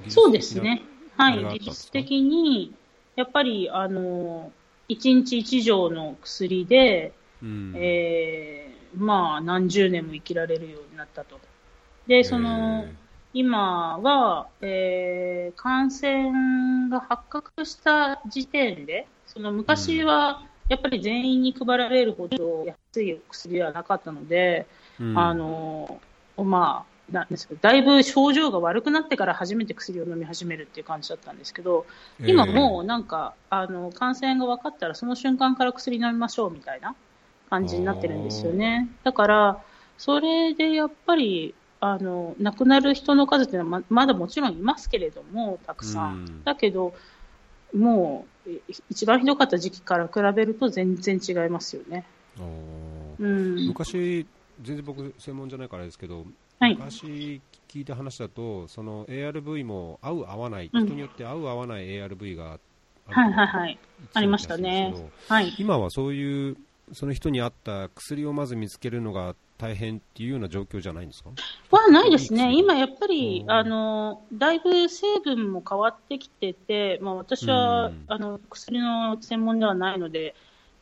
[0.00, 0.82] 技術的なそうですね。
[1.16, 1.58] はい。
[1.58, 2.74] 技術的に、
[3.14, 4.52] やっぱり、あの、
[4.90, 7.72] 1日1錠の薬で、うん。
[7.76, 11.38] えーまあ、何十年も生きられるようになったと。
[12.06, 12.86] で、その、
[13.32, 24.66] 今は、えー感染が発覚した時点で、その昔はやっぱり全員に配られるほど安い薬ではなかったので、
[24.98, 25.18] うん。
[25.18, 26.00] あの、
[26.36, 31.86] まあ、なんですけど、だいぶ症状が悪くなってから初めて薬を飲み始めるっていう感じだったんですけど、
[32.26, 36.94] 今もうなんか、あの、感染が分かったらその瞬間から薬飲みましょうみたいな
[37.48, 38.88] 感じになってるんですよね。
[39.02, 39.62] だから、
[39.98, 46.12] それでやっぱり、あの、亡くなる人の数っていうのはままだもちろんいますけれども、たくさん。
[46.12, 46.94] うんだけど、
[47.74, 52.04] もう、い一番ひどかった時期から比べると全然違いますよね。
[53.18, 53.66] うん。
[53.68, 54.26] 昔、
[54.62, 56.24] 全然僕、専門じゃないからですけど、
[56.60, 56.76] はい。
[56.76, 60.84] 昔聞いた話だと、その ARV も合う合わない、うん。
[60.84, 62.60] 人によって合う合わない ARV がある。
[63.06, 63.78] はいはいはい。
[64.12, 64.94] ありましたね。
[65.28, 65.54] はい。
[65.58, 66.56] 今はそういう、
[66.92, 71.30] その人に合った薬をまず見つけるのが大変っていうような状況じゃないんですか？
[71.70, 72.52] はないですね。
[72.54, 73.50] 今やっぱりう、ん。
[73.50, 78.04] あの、だいぶ成分も変わってきてて、まあ私は、うん。
[78.06, 80.34] あの、薬の専門ではないので、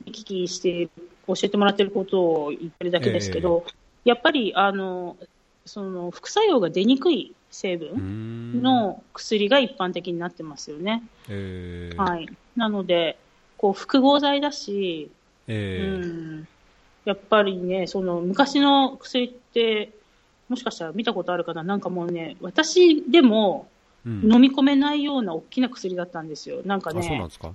[0.05, 0.89] 見聞きして、
[1.29, 3.65] 教えてもらってることを言ってるだけですけど、
[4.05, 5.17] やっぱり、あの、
[5.69, 8.63] その、副作用が出にくい成分ん。
[8.63, 11.03] の薬が一般的になってますよね。
[11.29, 12.03] えー。
[12.03, 12.29] はい。
[12.57, 13.17] なので、
[13.57, 15.11] こう、複合剤だし、
[15.47, 16.05] えー。
[16.05, 16.07] う
[16.41, 16.49] ん。
[17.05, 19.91] やっぱりね、その昔の薬って、
[20.49, 23.69] もしかしたら見たことあるかな、なんかもうね、私でも
[24.07, 24.33] うん。
[24.33, 26.61] 飲み込めないような大きな薬だったんですよ。
[26.65, 27.53] なんかあそうなんねで、すか？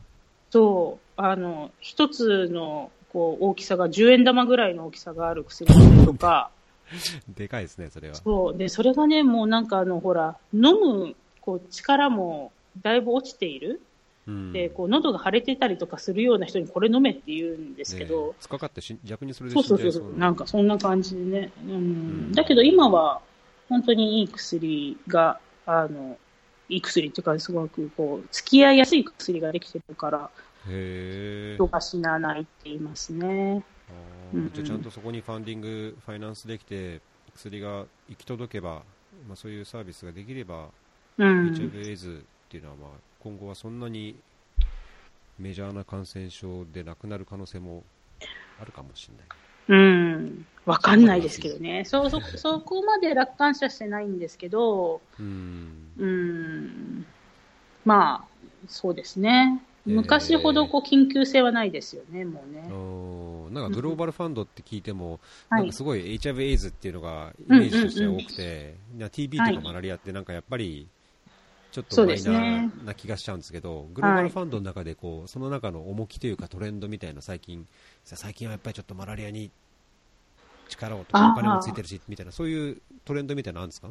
[0.51, 6.51] そう、あの、一つのこう大きさが10円玉ぐらいの大きさがある薬だったりとか、
[7.35, 8.15] でかいですね、それは。
[8.15, 13.81] そう、で、それがね、もうなんかあの、ほら、飲むこう力もだいぶ落ちている。
[14.25, 21.51] うんで、こう、喉が腫れてたりとかするような人にこれ飲めって言うんですけど、ねつかかってし逆にそれで死そうそうそう、そうなんかそんな感じでね。
[21.67, 22.29] うん。
[22.29, 23.21] んだけど今は、
[23.67, 26.17] 本当にいい薬があの、
[26.69, 30.29] いい薬っていうか、すごくこう、付き合いやすい薬ができてるから、
[30.69, 33.63] へえ人が死なないって言いますね。
[34.33, 37.01] あーうんうんじゃあちゃんとそこにファンディング、ファイナンスできて、
[37.35, 38.81] 薬が行き届けば、
[39.27, 40.69] まあ、そういうサービスができれば、
[41.17, 41.47] うん。
[41.47, 44.15] HIV エイズっていうのは、まあ、今後はそんなに
[45.39, 47.83] メジャーな感染症でなくなる可能性も
[48.61, 49.25] あるかもしれない。
[49.69, 50.45] うん。
[50.65, 51.83] わかんないですけどね。
[51.85, 57.05] そう、そ、そこまで楽観視はしてないんですけど、うんうん。
[57.85, 59.61] まあ、そうですね。
[59.87, 59.93] えー。
[59.95, 62.61] 昔ほどこう緊急性はないですよね、もうね。
[63.53, 65.19] なんかグローバルファンドって聞いても、
[65.49, 65.61] はい。
[65.61, 65.73] なんか。
[65.73, 70.87] すごい HIV エイズっていうのがイメージとしては多くて、な TB とかマラリアってなんかやっぱり
[71.71, 77.67] ちょっとマイナねーな気がしちゃうんですけど、グローバルファンドの中でこうその中の重きというかトレンドみたいな最近、
[78.03, 79.51] 最近はやっぱりちょっとマラリアに
[80.69, 83.89] 力をとかお金もついてるしみたいな、そういうトレンドみたいなのあるんですか？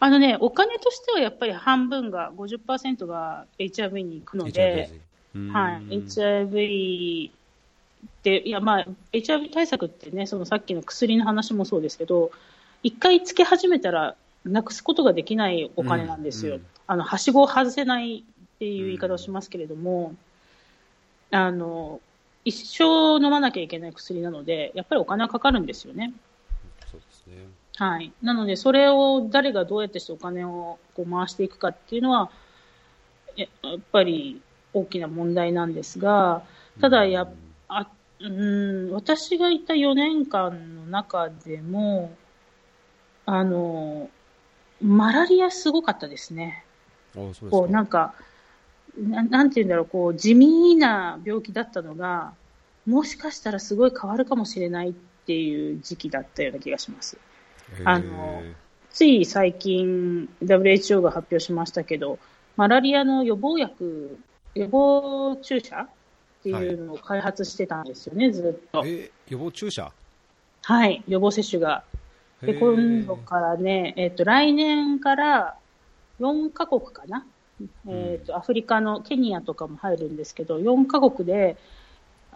[0.00, 4.90] あのね、お金としてはやっぱり半分が、50%が HIV に行くので、
[5.34, 12.30] はい、HIV って、いや、まあ、HIV 対策ってね、そのさっきの薬の話もそうですけど、
[12.82, 16.54] 一回つけ始めたら、なくすことができないお金なんですよ。
[16.54, 20.14] うんうんあの、はしごを外せないっていう言い方をしますけれども、
[21.30, 22.00] あの、
[22.46, 26.14] 一生飲まなきゃいけない薬なので、やっぱりお金はかかるんですよね。
[26.90, 27.46] そうですね。
[27.76, 28.10] はい。
[28.22, 32.30] なので、それを誰がどうやってしてお金をこう回していくかっていうのは、
[33.36, 34.40] ややっぱり
[34.78, 36.42] 大きな問題なんですが、
[36.80, 37.28] ただやうん
[37.68, 37.86] あ
[38.20, 42.12] うん、私がいた4年間の中でも、
[43.26, 44.10] あの、
[44.82, 46.64] マラリアすごかったですね。
[47.14, 48.14] あそうですかこう、なんか、
[48.96, 52.32] ななんて言うんだろう、こう、地味な病気だったのが、
[52.86, 54.92] もしかしたらすごい変わるかもしれないっ
[55.26, 57.18] ていう時期だったような気がします。
[57.84, 58.42] あの
[58.90, 62.18] つい最近、WHO が発表しましたけど、
[62.56, 64.18] マラリアの予防薬、
[64.54, 65.88] 予防注射っ
[66.42, 68.82] ていうのを開発してたんですよね、ずっと。
[68.86, 69.92] え予防注射？
[70.62, 71.84] はい、予防接種が。
[72.42, 75.56] で、今度からね、えっ、と、来年から
[76.20, 77.26] 4カ国かな？
[77.88, 81.56] えっ、と、アフリカのケニアとかも入るんですけど、4カ国で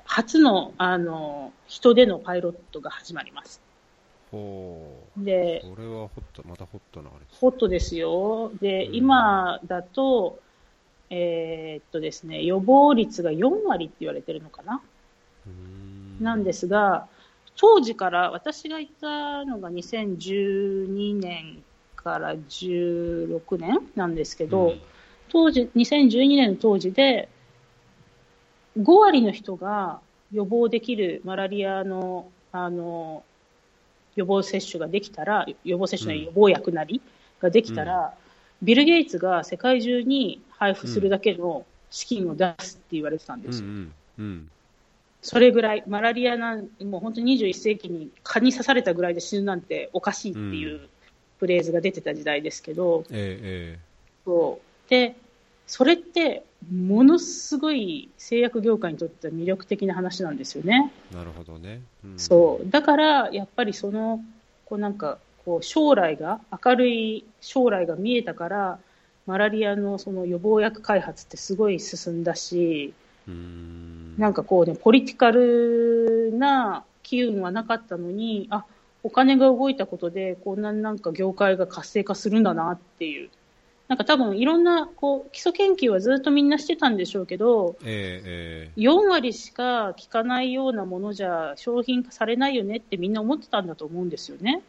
[0.05, 3.61] 初の、あの、人でのパイロットが始まります。
[4.31, 7.39] ほでう、これはホット、またホットなあれです。
[7.39, 8.51] ホットですよ。
[8.61, 10.39] で、うん今だと、
[11.15, 14.81] えーっとですね、予防率が4割って言われてるのかな、
[16.21, 17.07] なんですが、
[17.55, 21.63] 当時から、私がいたのが2012年
[21.97, 24.81] から16年なんですけど、うん。
[25.29, 27.29] 当時、2012年の当時で、
[28.79, 30.01] 5割の人が
[30.33, 33.23] 予防できるマラリアの、あの、
[34.17, 37.03] 予防接種ができたら、予防接種のうん予防薬なり
[37.39, 38.15] ができたら、
[38.63, 43.67] ビル・ゲイツが世界中に配布するだけの資金を出すって言われてたんですよ。
[43.67, 44.49] うんうんうん
[45.25, 50.89] それぐらい、マラリアなん、もう本当に21世紀に蚊に刺されたぐらいで死ぬなんておかしいっていうう
[51.39, 53.79] フレーズが出てた時代ですけど、ええ
[54.25, 54.91] そう。
[54.91, 55.15] で、
[55.69, 60.93] それって、ものすごい製薬業界にとっては魅力的な話なんですよね。
[61.13, 61.81] えなるほどね。
[62.05, 62.69] うんそう。
[62.69, 64.25] だから、やっぱりその、
[64.65, 68.79] こうなんか、こう将来が、明るい将来が見えたから、
[69.27, 72.93] マラリアのその予防薬開発ってすごい進んだし、
[73.31, 78.65] んなんかこうね、ポリティカルな機運はなかったのに、あ、
[79.05, 83.31] お金が動いたことで、こんななんか業界が活性化するんだなっていう。
[83.89, 94.63] なんか多分いろんな、こう、基礎研究はずっとみんなしてたんでしょうけど、えええ4割しか効かないようなものじゃ商品化されないよねってみんな思ってたんだと思うんですよね。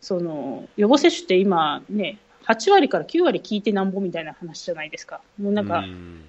[0.00, 5.20] その、予防接種って今ね、8割から9割効いてなんぼみたいな話じゃないですか。
[5.40, 6.24] もうなんか、うん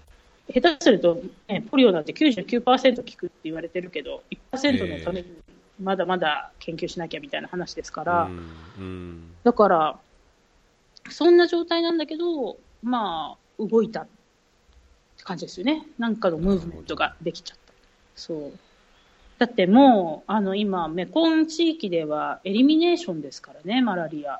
[0.51, 5.27] 下手すると、ね、ポリオなんて99%効くって言われてるけど、1%のために
[5.81, 8.29] まだまだ研究しなきゃみたいな話ですから、
[9.43, 9.99] だから、
[11.09, 14.07] そんな状態なんだけど、まあ、動いたっ
[15.17, 15.85] て感じですよね。
[15.97, 17.73] なんかのムーブメントができちゃった。
[18.15, 18.51] そう。
[19.39, 24.39] だってもう、あの、今、メコン地域ではエリミネーションですからね、マラリア。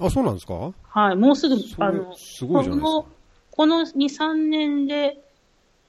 [0.00, 0.72] あ、そうなんですか？
[0.88, 3.08] はい、もうすぐ、あの、すごいじゃないですこのか。
[3.50, 5.18] この2、3年で、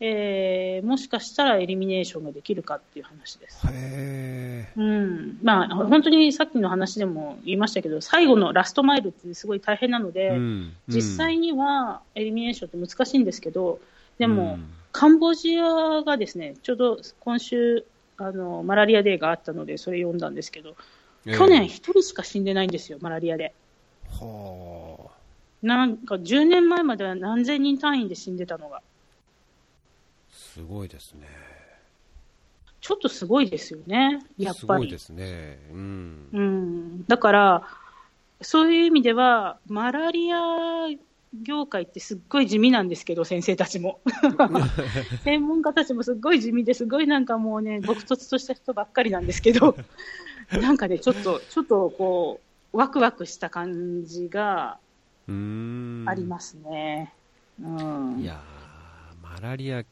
[0.02, 3.68] えー、もしかしたらエリミネーションができるかっていう話です。
[3.68, 4.72] へえ。
[4.78, 5.39] うん。
[5.43, 13.80] まあ、本当にさっきの話でも言いましたけど、最後のラストマイルってすごい大変なので、うん実際にはエリミネーションって難しいんですけど、
[14.18, 17.86] でも、うんカンボジアがですね、ちょうど今週、
[18.20, 20.76] あの、マラリアデーがあったので、それ読んだんですけど、
[21.26, 23.53] ええ去年一人しか死んでないんですよ、マラリアで。
[24.09, 25.09] は
[25.61, 28.82] なんか10年前までは何千人単位で死んでたのが。
[30.32, 31.28] すごいですね。
[32.82, 34.59] ちょっとすごいですよね、やっぱり。
[34.59, 35.59] すごいですね。
[35.72, 36.30] うん。
[36.32, 37.67] うん、だから、
[38.41, 40.88] そういう意味では、マラリア
[41.34, 43.99] 業界ってすっごい地味なんですけど、先生たちも。
[45.23, 49.75] 専門家たちもすっごい地味ですごいなんかもうね、朴突とした人ばっかりなんですけど、
[50.51, 52.39] なんかね、ちょっと、ちょっとこ
[52.73, 54.77] う、ワクワクした感じが。
[55.27, 57.13] ありますね。
[57.61, 58.19] うん。
[58.19, 59.84] いやー、マラリア、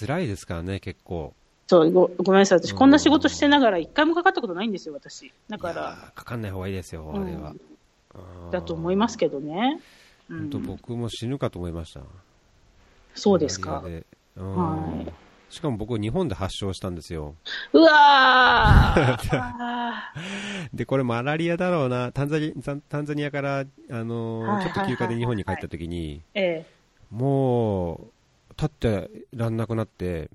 [0.00, 1.34] 辛いですからね、結構。
[1.66, 2.58] そうご、ごめんなさい。
[2.60, 5.32] 私、こんな仕事してながら一回もかかったことないんですよ、私。
[5.48, 7.54] だかいら、かかんない方がいいですよ、うんあれは。
[8.52, 9.80] だと思いますけどね。
[10.30, 10.38] うん。
[10.38, 12.00] 本当、僕も死ぬかと思いました。
[13.14, 13.82] そうですか。
[13.82, 15.12] はい。
[15.48, 17.34] しかも僕、日本で発症したんですよ。
[17.72, 19.28] うわー。
[19.32, 20.12] あ
[20.74, 22.52] で、これマラリアだろうな、タンザニ
[22.88, 24.64] タンザニアから、あのーはいはいはい。
[24.64, 26.66] ちょっと休暇で日本に帰った時に、ーえ。
[27.10, 28.06] もう、
[28.50, 30.30] 立ってらんなくなって、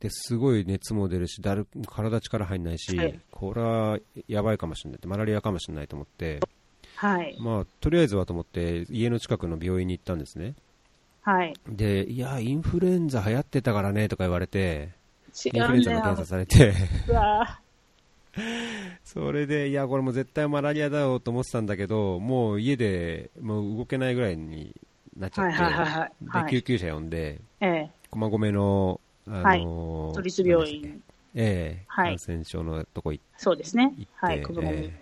[0.00, 3.20] ですごい熱も出るし、だる体力入んないし、はい。
[3.30, 6.59] これはやばいかもしれないマラリアかもしれないと思って、え
[7.00, 7.34] はい。
[7.40, 10.54] まあ、とりあえずはと思って、家の近くの病院に行ったんですね。
[11.22, 11.54] はい。
[11.66, 14.90] で、いや、インフルエンザ流行ってたからねとか言われて、
[15.46, 16.26] 違インフルエンザの検査。
[16.26, 16.74] されて、
[19.02, 24.76] それで、いや、これもう絶対マラリアだろうと思ってたんだけど、もう家でもう動けないぐらいに
[25.16, 30.82] なっちゃって、はいはいはいはいはで、い救急車呼んで、ーえ駒込の、あのー都立病院。
[30.82, 30.88] け
[31.34, 33.94] ええはい感染症のとこ行って、そうですね。
[34.16, 34.42] はい。
[34.42, 34.92] 子供え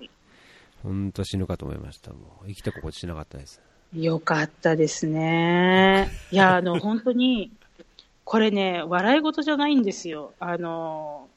[0.83, 2.12] 本当死ぬかと思いました。
[2.12, 3.61] もう生きて心地しなかったです。
[3.95, 6.11] よかったですね。
[6.31, 7.51] いや、あの、本当に、
[8.24, 10.35] これね、笑い事じゃないんですよ。
[10.39, 11.29] あの、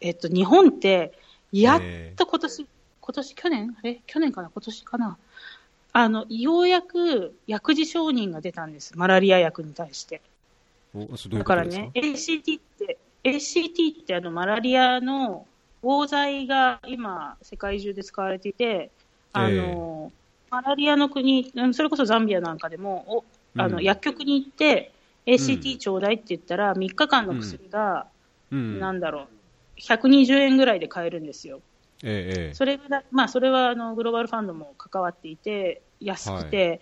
[0.00, 1.12] えっと、日本って、
[1.52, 1.80] やっ
[2.16, 2.66] と今年、
[3.00, 3.76] 今年、去年？
[3.78, 4.00] あれ？
[4.06, 4.50] 去年かな？
[4.50, 5.18] 今年かな？
[5.92, 8.96] あの、ようやく薬事承認が出たんです。
[8.96, 10.22] マラリア薬に対して。
[10.94, 15.46] ういうだからね、ACT って、ACT ってあの、マラリアの
[15.84, 18.90] 防剤が今、世界中で使われていて、
[19.34, 20.10] あの、
[20.50, 23.24] マラリアの国、うんそれこそザンビアなんかでも、お
[23.60, 23.84] あの、うん。
[23.84, 24.92] 薬局に行って、
[25.26, 28.06] ACT ちょうだいって言ったら、3日間の薬が、
[28.50, 29.26] うん、なんだろう、
[29.76, 31.60] 120円ぐらいで買えるんですよ。
[32.02, 36.80] えええそれが、まあ、それはあのグローバルファンドも関わっていて、安くて、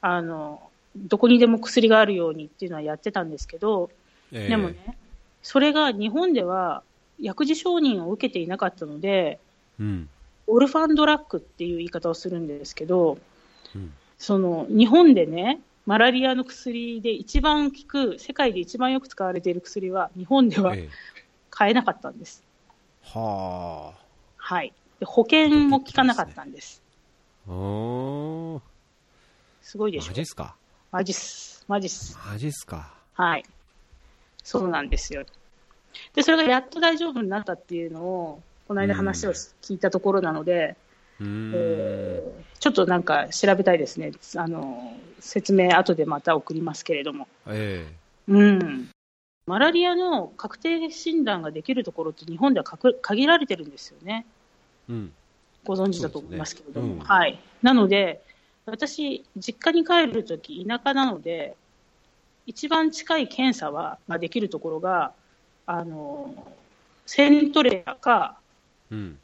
[0.00, 3.90] あの、どこにでも薬があるようにっていうのはやってたんですけど、
[4.32, 4.48] ええ。
[4.48, 4.96] でもね、
[5.42, 6.82] それが日本では
[7.20, 9.38] 薬事承認を受けていなかったので、
[9.78, 10.08] うん、
[10.46, 13.18] オルファンドラッグっていう言い方をするんですけど、
[13.74, 20.88] うん、その日本でね、マラリアの薬で一番効く、世界で一番よく使われている薬は、日本ではええ
[21.50, 22.42] 買えなかったんです。
[23.02, 23.92] は
[24.36, 24.72] はい。
[25.00, 26.82] で保険も効かなかったんです。
[27.48, 27.52] あ。
[27.52, 28.62] おー
[29.62, 30.54] すごいでしょマジっすか？
[30.92, 31.64] マジっす。
[31.68, 32.18] マジっす。
[32.30, 33.44] マジっすかはい。
[34.42, 35.24] そうなんですよ。
[36.14, 40.76] で、それがやっと大丈夫になったっていうのを、この間話を聞いたところなので、
[41.20, 44.12] うーん、えーちょっとなんか調べたいですね。
[44.36, 47.26] あの、説明後でまた送りますけれども。
[47.46, 47.90] え
[48.28, 48.90] うん。
[49.46, 54.26] マラリアの確定診断ができるところって日本ではかく限られてるんですよね。
[54.90, 55.12] えうん、
[55.64, 56.88] ご存知だと思いますけれども。
[56.88, 57.40] ねうんはい。
[57.62, 58.20] なので、
[58.66, 61.56] 私、実家に帰るとき、田舎なので、
[62.44, 65.14] 一番近い検査は、ができるところが、
[65.70, 66.34] あの、
[67.06, 68.38] セントレアか、
[68.90, 69.18] うん。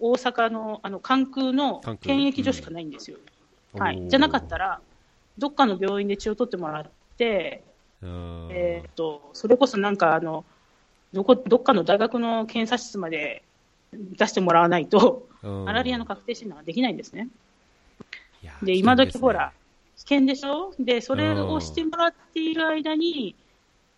[0.00, 3.18] 大阪のあの関空の検疫所しかないんですよ。
[3.74, 3.96] はい。
[3.98, 4.80] おーじゃなかったら、
[5.38, 6.86] どっかの病院で血を取ってもらっ
[7.16, 7.62] て、
[8.02, 10.44] えーっと、それこそなんかあの、
[11.12, 13.44] どこ、どっかの大学の検査室まで
[13.92, 17.28] 出してもらわないと、うんマラリアの確定診断ができないんですね。
[18.62, 19.52] で、今時ほら、
[19.96, 20.72] 危険でしょ？
[20.80, 23.36] で、それをしてもらっている間に、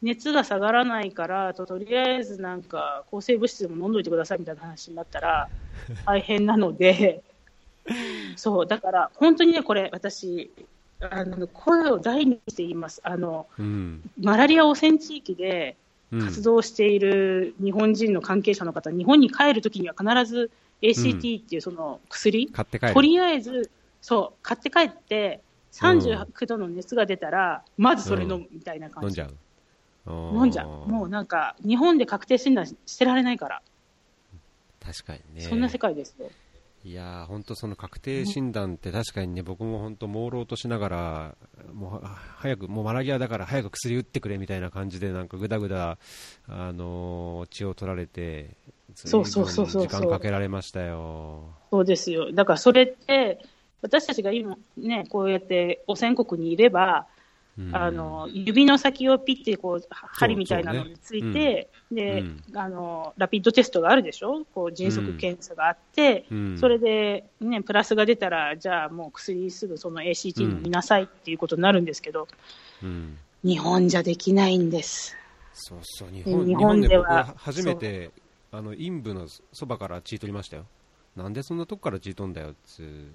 [0.04, 5.48] 熱が下がらないから、ととりあえずなんか抗生物質でも飲んどいてくださいみたいな話になったら、
[6.04, 7.22] 大変なので、
[8.36, 10.52] そう、だから本当にね、これ、私、
[11.00, 13.00] あの声を大にして言います。
[13.02, 15.76] あの、うん、マラリア汚染地域で
[16.12, 20.50] うん活動している日本人の関係者の方、日本に帰るときには必ず
[20.82, 22.94] ACT っていうその薬、買って帰る。
[22.94, 23.70] とりあえず、
[24.02, 25.40] そう、買って帰って、
[25.72, 29.06] 39度の熱が出たら、まずそれ飲むみたいな感じ。
[29.06, 29.36] 飲んじゃう。
[30.06, 30.88] 飲んじゃう。
[30.88, 33.62] もうなんか、日本で確定診断してられないから、
[34.84, 35.40] 確かにね。
[35.40, 36.30] そんな世界ですよ。
[36.84, 41.36] いやー、本当その確定診断って確かにね、僕も本当朦朧としながら、
[41.72, 45.96] もうあ早く、もうマラリアだから早く薬打ってくれみたいな感じで、なんかぐだぐだ、
[46.46, 48.50] あのー血を取られて、
[48.94, 51.44] そうそうそうそう時間かけられましたよ。
[51.70, 52.30] そうですよ。
[52.32, 53.42] だからそれって、
[53.80, 57.13] 私たちが今ね、こうやって汚染国にいれば、うん
[57.72, 62.42] あの、指の先をピッてこう、針みたいなのについて、で、うん。
[62.54, 64.44] あの、ラピッドテストがあるでしょ？
[64.54, 66.58] こう、迅速検査があって、うん。
[66.58, 72.26] それで、ね、プラスが出たら、じゃあもう薬すぐその ACT 飲みなさいっていうことになるんですけど、
[72.82, 73.18] うん。
[73.44, 75.16] 日本じゃできないんです。
[75.52, 78.10] そうそう、日日本日本本ではは初めて、
[78.50, 80.66] あの、陰部のそばから血取りましたよ。
[81.14, 83.06] なんでそんなとこから血取んだよっつ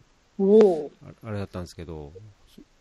[1.22, 2.14] あれだったんですけど、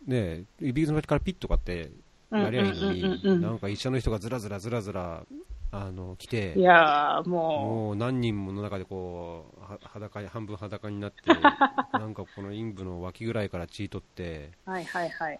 [0.05, 1.91] ねえ、指の先からピッとかって
[2.31, 5.23] やりゃいいのに、なんか医者の人がずらずらずらずら、
[5.71, 11.17] あの、来てい、やー、ももう何人もの中でこう、は裸に、半分裸になって、
[11.93, 15.39] なんかこの陰部の脇ぐらいから血取って、う、はいはいはい。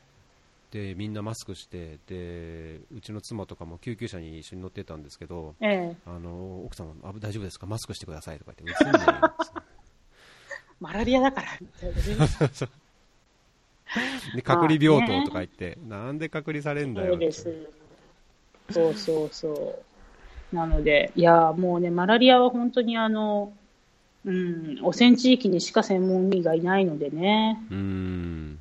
[0.71, 5.95] で、みんなマスクして、で、うちの妻とかも救急車に一緒に乗ってたんですけど、ええ。
[6.05, 7.65] あの、奥様、あ大丈夫ですか？
[7.65, 8.85] マスクしてくださいとか言って、
[10.79, 12.29] マラリアだから、みたいなね。
[14.35, 17.69] で、隔離病棟とか言って、なんで隔離されんだよそうです。
[18.71, 19.79] そうそうそ
[20.51, 20.55] う。
[20.55, 23.53] なので、いやー、もうね、マラリアは本当にあの、
[24.25, 27.61] うん、汚染地域にしか専門医がいないのでね。
[27.69, 28.59] うーん。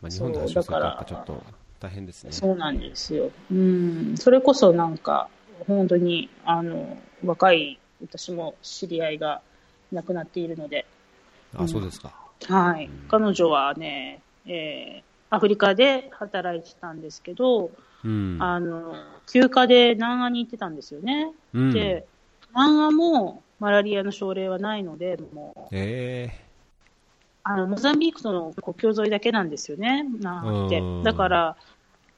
[0.00, 1.42] まあ、日本でそう発症するとちょっと
[1.80, 2.32] 大変ですね。
[2.32, 3.30] そうなんですよ。
[3.50, 5.28] うん、それこそなんか、
[5.66, 9.40] 本当に、あの、若い、私も知り合いが
[9.92, 10.86] 亡くなっているので、
[11.56, 12.12] あ、そうですか。
[12.48, 12.90] はい。
[13.08, 17.72] 彼女はね、えーアフリカで働いてたんですけど、
[18.04, 18.36] うん。
[18.38, 18.94] あの、
[19.26, 21.32] 休暇で南アに行ってたんですよね。
[21.52, 22.06] うん、で、
[22.50, 26.30] 南アもマラリアの症例はないので、もう、え
[27.42, 31.02] あの、モザンビークとの国境沿いだけなんですよね、南アってうん。
[31.02, 31.56] だから、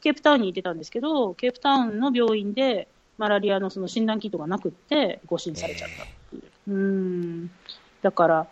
[0.02, 6.70] ケープタウンに行ってたんですけど、ケープタウンの病院でマラリアのその診断キットがなくって、誤診されちゃったっていう。
[6.70, 7.50] うん。
[8.02, 8.46] だから、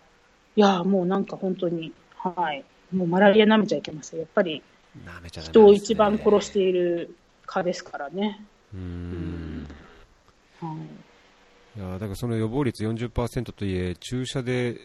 [0.56, 2.64] いや、もうなんか本当に、はい。
[2.95, 4.20] もうマラリア舐めちゃいけません。
[4.20, 4.62] やっぱり
[5.30, 7.14] 人を一番殺している
[7.47, 8.40] 蚊ですからね。
[8.72, 9.66] うーん。
[10.61, 10.74] は
[11.76, 11.80] い。
[11.80, 14.76] いやだからその予防率40%といえ、注射で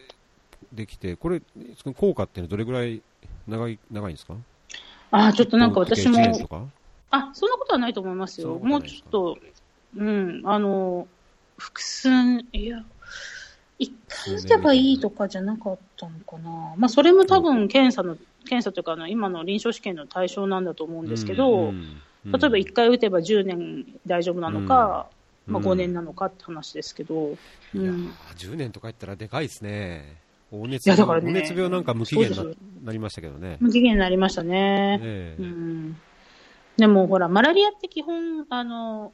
[0.72, 1.40] できて、これ、
[1.82, 3.02] その効果っていうのはどれぐらい
[3.46, 4.34] 長い長いんですか？
[5.12, 6.64] ああ、ちょっとなんか私も1、年とか？
[7.10, 8.58] あ、そんなことはないと思いますよ。
[8.58, 9.38] もうちょっと、
[9.96, 11.06] うん、あの、
[11.58, 12.08] 複数、
[12.52, 12.84] いや、
[13.80, 16.74] 一回打てばいいとかじゃなかったのかな。
[16.76, 21.72] まあ、それも多分検査の、検査というか今の臨床試験の対象なんだと思うんですけど、
[22.24, 25.08] 例えば1回打てば10年大丈夫なのか、
[25.48, 25.54] うん。
[25.54, 27.36] まあ、5年なのかって話ですけど、う
[27.74, 30.16] いやん、ー10年とか言ったらでかいですね。
[30.50, 33.56] 黄熱いやだからね病黄熱病なんか無期限なそうですなりましたけどね。
[33.60, 35.00] 無期限になりましたね。
[35.38, 35.96] うん。
[36.76, 39.12] でもほら、マラリアって基本、あの、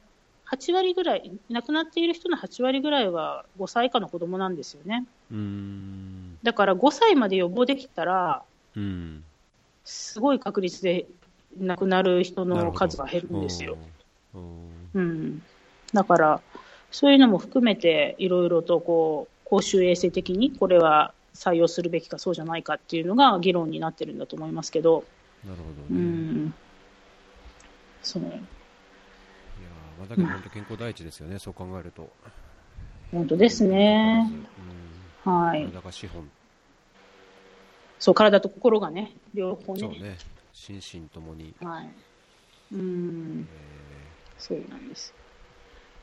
[0.49, 5.05] 8割ぐらい、亡くなっている人の8割ぐらいは5歳以下の子供なんですよね。
[5.29, 6.37] うーん。
[6.41, 8.41] だから5歳まで予防できたら、
[8.75, 9.23] うん。
[9.83, 11.05] すごい確率で
[11.59, 13.77] 亡くなる人の数が減るんですよ。
[14.93, 15.01] うん。
[15.01, 15.41] うん。
[15.93, 16.41] だから、
[16.91, 25.03] そういうのも含めて、いろいろとこう、公衆衛生的にこれは採用するべきかそうじゃないかっていうのが議論になってるんだと思いますけど、
[25.45, 26.01] なるほうどね。
[26.01, 26.53] ん。
[28.01, 28.23] そう。
[29.97, 32.09] まあだけど本当健康第一ですよね、 そう考えると。
[33.11, 34.29] 本当ですね。
[35.25, 35.33] うん。
[35.33, 35.71] はい。
[35.71, 36.29] だから資本。
[37.99, 39.79] そう、体と心がね、両方ね。
[39.79, 40.17] そうね。
[40.53, 41.53] 心身ともに。
[41.61, 41.89] はい。
[42.73, 43.47] うん。
[43.49, 43.67] え
[44.37, 45.13] そうなんです。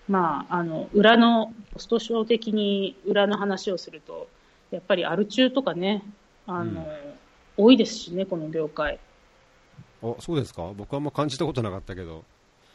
[0.08, 4.28] まあ、あの、裏の、ポスト症的に裏の話をすると、
[4.70, 6.02] やっぱりアル中とかね、
[6.46, 7.14] あの、うん
[7.56, 8.98] 多いですしね、この業界。
[10.02, 12.24] ーあ、そうですか僕はあんま感じたことなかったけど。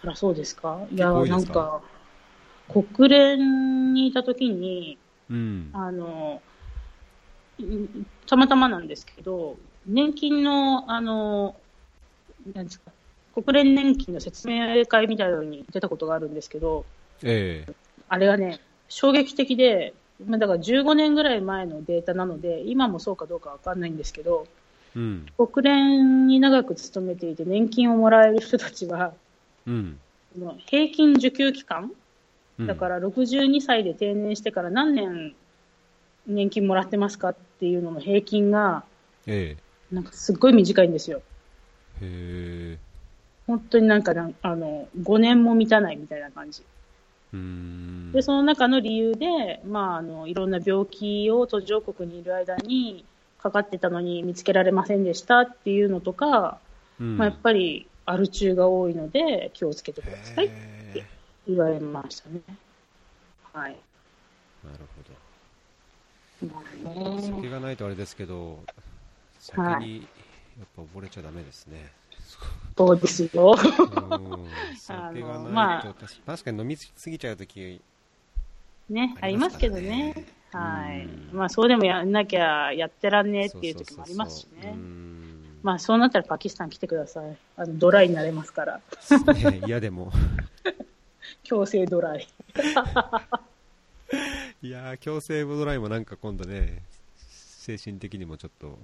[0.04, 0.86] あら、そうですか？
[0.92, 1.82] いや、なんか
[2.70, 4.98] か、国連にいた時に、
[5.30, 5.70] うん。
[5.74, 6.42] あの、
[7.60, 11.56] うんたまたまなんですけど、年金の、あの、
[12.54, 12.92] なんですか、
[13.34, 16.86] 国連年金の説明会みたいなのに出たことがあるんですけど、
[17.24, 17.74] ええ
[18.08, 19.94] あれがね、衝撃的で、
[20.26, 24.48] まあだから15年ぐらい前のデータなので、今もそうかどうかわかんないんですけど、
[24.96, 25.26] うん。
[25.38, 29.14] 国連に長く勤めていて年金をもらえる人たちは、
[29.70, 30.00] うん。
[30.66, 31.84] 平均受給期間、
[32.60, 35.34] うんだから62歳で定年してから何年
[36.28, 38.84] 年金もらってますかっていうのの平均が、
[39.26, 39.56] え
[39.92, 41.22] なんかすっごい短いんですよ。
[42.02, 42.78] えへえ。
[43.48, 46.64] 本当になんかあの、5年も満たないみたいな感じ。
[47.34, 48.12] うーん。
[48.12, 53.06] で、その中の理由で、まあ、あの、いろんな病気を途上国にいる間に
[53.42, 56.60] かかってたのに見つけられませんでしたっていうのとか、
[57.00, 60.50] うんまあ、やっぱりアル中が多いので気をつけてくださいっ
[60.94, 61.06] てへ
[61.48, 62.42] 言われましたね。
[63.54, 63.76] はい。
[64.66, 64.80] ーなる
[66.42, 66.54] ほど。
[66.54, 68.58] まあね酒がないとあれですけど、
[69.40, 69.98] 酒に
[70.58, 71.88] やっぱ溺れちゃダメですね。
[72.76, 73.56] そうですよ。
[73.56, 77.80] うん 酒がないと、まあ確確かに飲みすぎちゃうとき、
[78.90, 80.16] ね、あありますすけどね。
[80.52, 81.06] はい。
[81.06, 85.19] うんまあ、そうでもやんなきゃやってらんねえっていう時もありますしそうそうそう
[85.62, 87.38] まあ、そうなったらパキスタン来てください。
[87.58, 88.82] あの、ドライになれますから。
[89.34, 90.12] ね嫌でも。
[91.44, 92.28] 強制ドライ。
[94.62, 96.84] いやー、強制ドライもなんか今度ね、
[97.18, 98.80] 精神的にもちょっと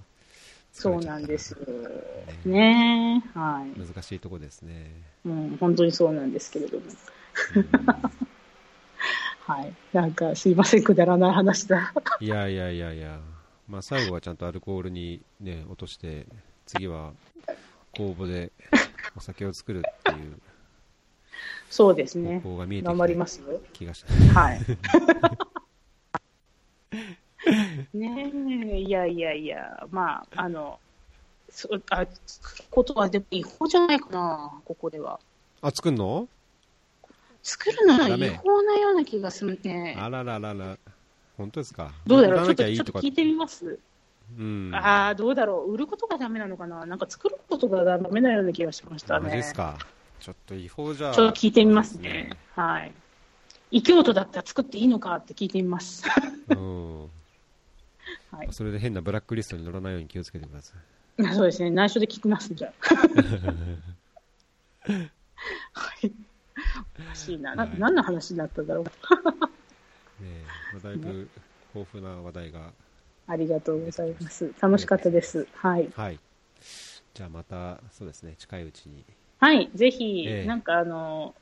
[0.75, 1.59] そうなんですよ。
[2.45, 3.39] ねえ。
[3.39, 3.79] はい。
[3.79, 4.91] 難しいとこですね。
[5.25, 6.83] うん、本当にそうなんですけれども。
[7.55, 7.69] うん
[9.47, 9.73] はい。
[9.93, 11.93] なんか、すいません、くだらない話だ。
[12.19, 13.21] いやいやいやいや、
[13.69, 16.25] まあ、最後はちゃんとアルコールに、ね、落として、
[16.65, 17.11] 次は
[17.93, 18.51] 酵母で
[19.15, 20.39] お酒を作るっていう
[21.69, 22.39] そうですね。
[22.39, 23.59] 方向が見えて頑張りきたますよ。
[23.73, 24.03] 気がし
[24.33, 24.39] た。
[24.39, 24.61] はい。
[27.93, 28.31] ね
[28.73, 30.79] え、いやいやいや、まあ、あの、
[31.49, 32.05] そあ、
[32.71, 35.19] ことはでも違法じゃないかな、ここでは。
[35.61, 36.27] あ、作んの？
[37.43, 39.95] 作るのは違法なような気がするね。
[39.99, 40.77] あらららら。
[41.37, 41.91] 本当ですか？
[42.07, 42.45] どうだろう？
[42.45, 42.63] ちょっと
[42.93, 43.77] 聞いてみます？
[44.37, 44.71] うん。
[44.73, 49.35] ああ、どうだろう売ることがダメなのかななんか作ることがダメなような気がしましたね。
[49.35, 49.77] ですか。
[50.19, 51.13] ちょっと違法じゃ。
[51.13, 52.31] ちょっと聞いてみますね。
[52.55, 52.91] はい。
[53.71, 56.03] 異教徒だったら作っていいのかって聞いてみます。
[56.49, 57.01] うん。
[58.31, 58.47] はい。
[58.51, 60.79] それで変なブラックリストに乗らないように気をつけてください。
[61.33, 61.69] そうですね。
[61.69, 62.73] 内緒で聞きます、じゃあ。
[65.73, 66.11] はい。
[67.05, 67.55] おかしいな。
[67.55, 68.83] な、はい何の話になったんだろう。
[68.83, 68.91] ね
[70.21, 71.29] えまあだいぶ
[71.73, 72.71] 豊富な話題が。
[73.27, 74.53] ありがとうございます。
[74.61, 75.47] 楽しかったです。
[75.55, 75.89] はい。
[75.95, 76.19] はい。
[77.13, 79.03] じゃあまた、そうですね、近いうちに。
[79.39, 79.69] はい。
[79.73, 81.33] ぜひ、ええなんかあの、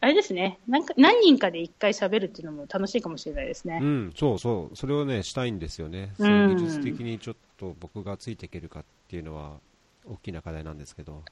[0.00, 0.58] あれですね。
[0.68, 3.84] なんか、何人かで一回喋るっていうのも楽しいかもしれないですねう。
[3.84, 6.10] ん、そうそう、それをね、したいんですよね。
[6.18, 9.58] うんその技術的にちょっと僕がついていけるかっていうのは、
[10.06, 11.22] 大きな課題なんですけど。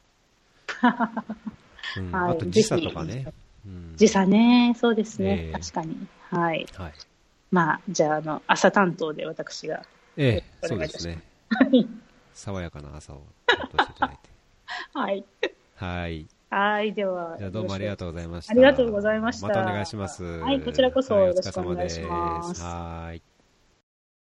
[1.97, 3.27] うん、はいあと時差とかね。
[3.65, 4.75] うん、時差ね。
[4.77, 5.47] そうですね。
[5.47, 5.97] ええ確かに。
[6.31, 6.67] はい。
[6.77, 6.93] はい。
[7.51, 9.82] まあ、じゃあ、あの、朝担当で私が。
[10.16, 11.22] ええ、おそうですね。
[11.51, 11.86] はい。
[12.34, 14.30] 爽やかな朝を担当していただいて。
[14.92, 15.24] はい。
[15.76, 16.26] はい。
[16.51, 16.92] はい。
[16.92, 17.36] では。
[17.38, 18.53] じゃあどうもありがとうございました。
[18.53, 20.24] ありがとうございましたまたお願いします。
[20.24, 23.36] はいこちらこそはいよろしくお願いしますはーい。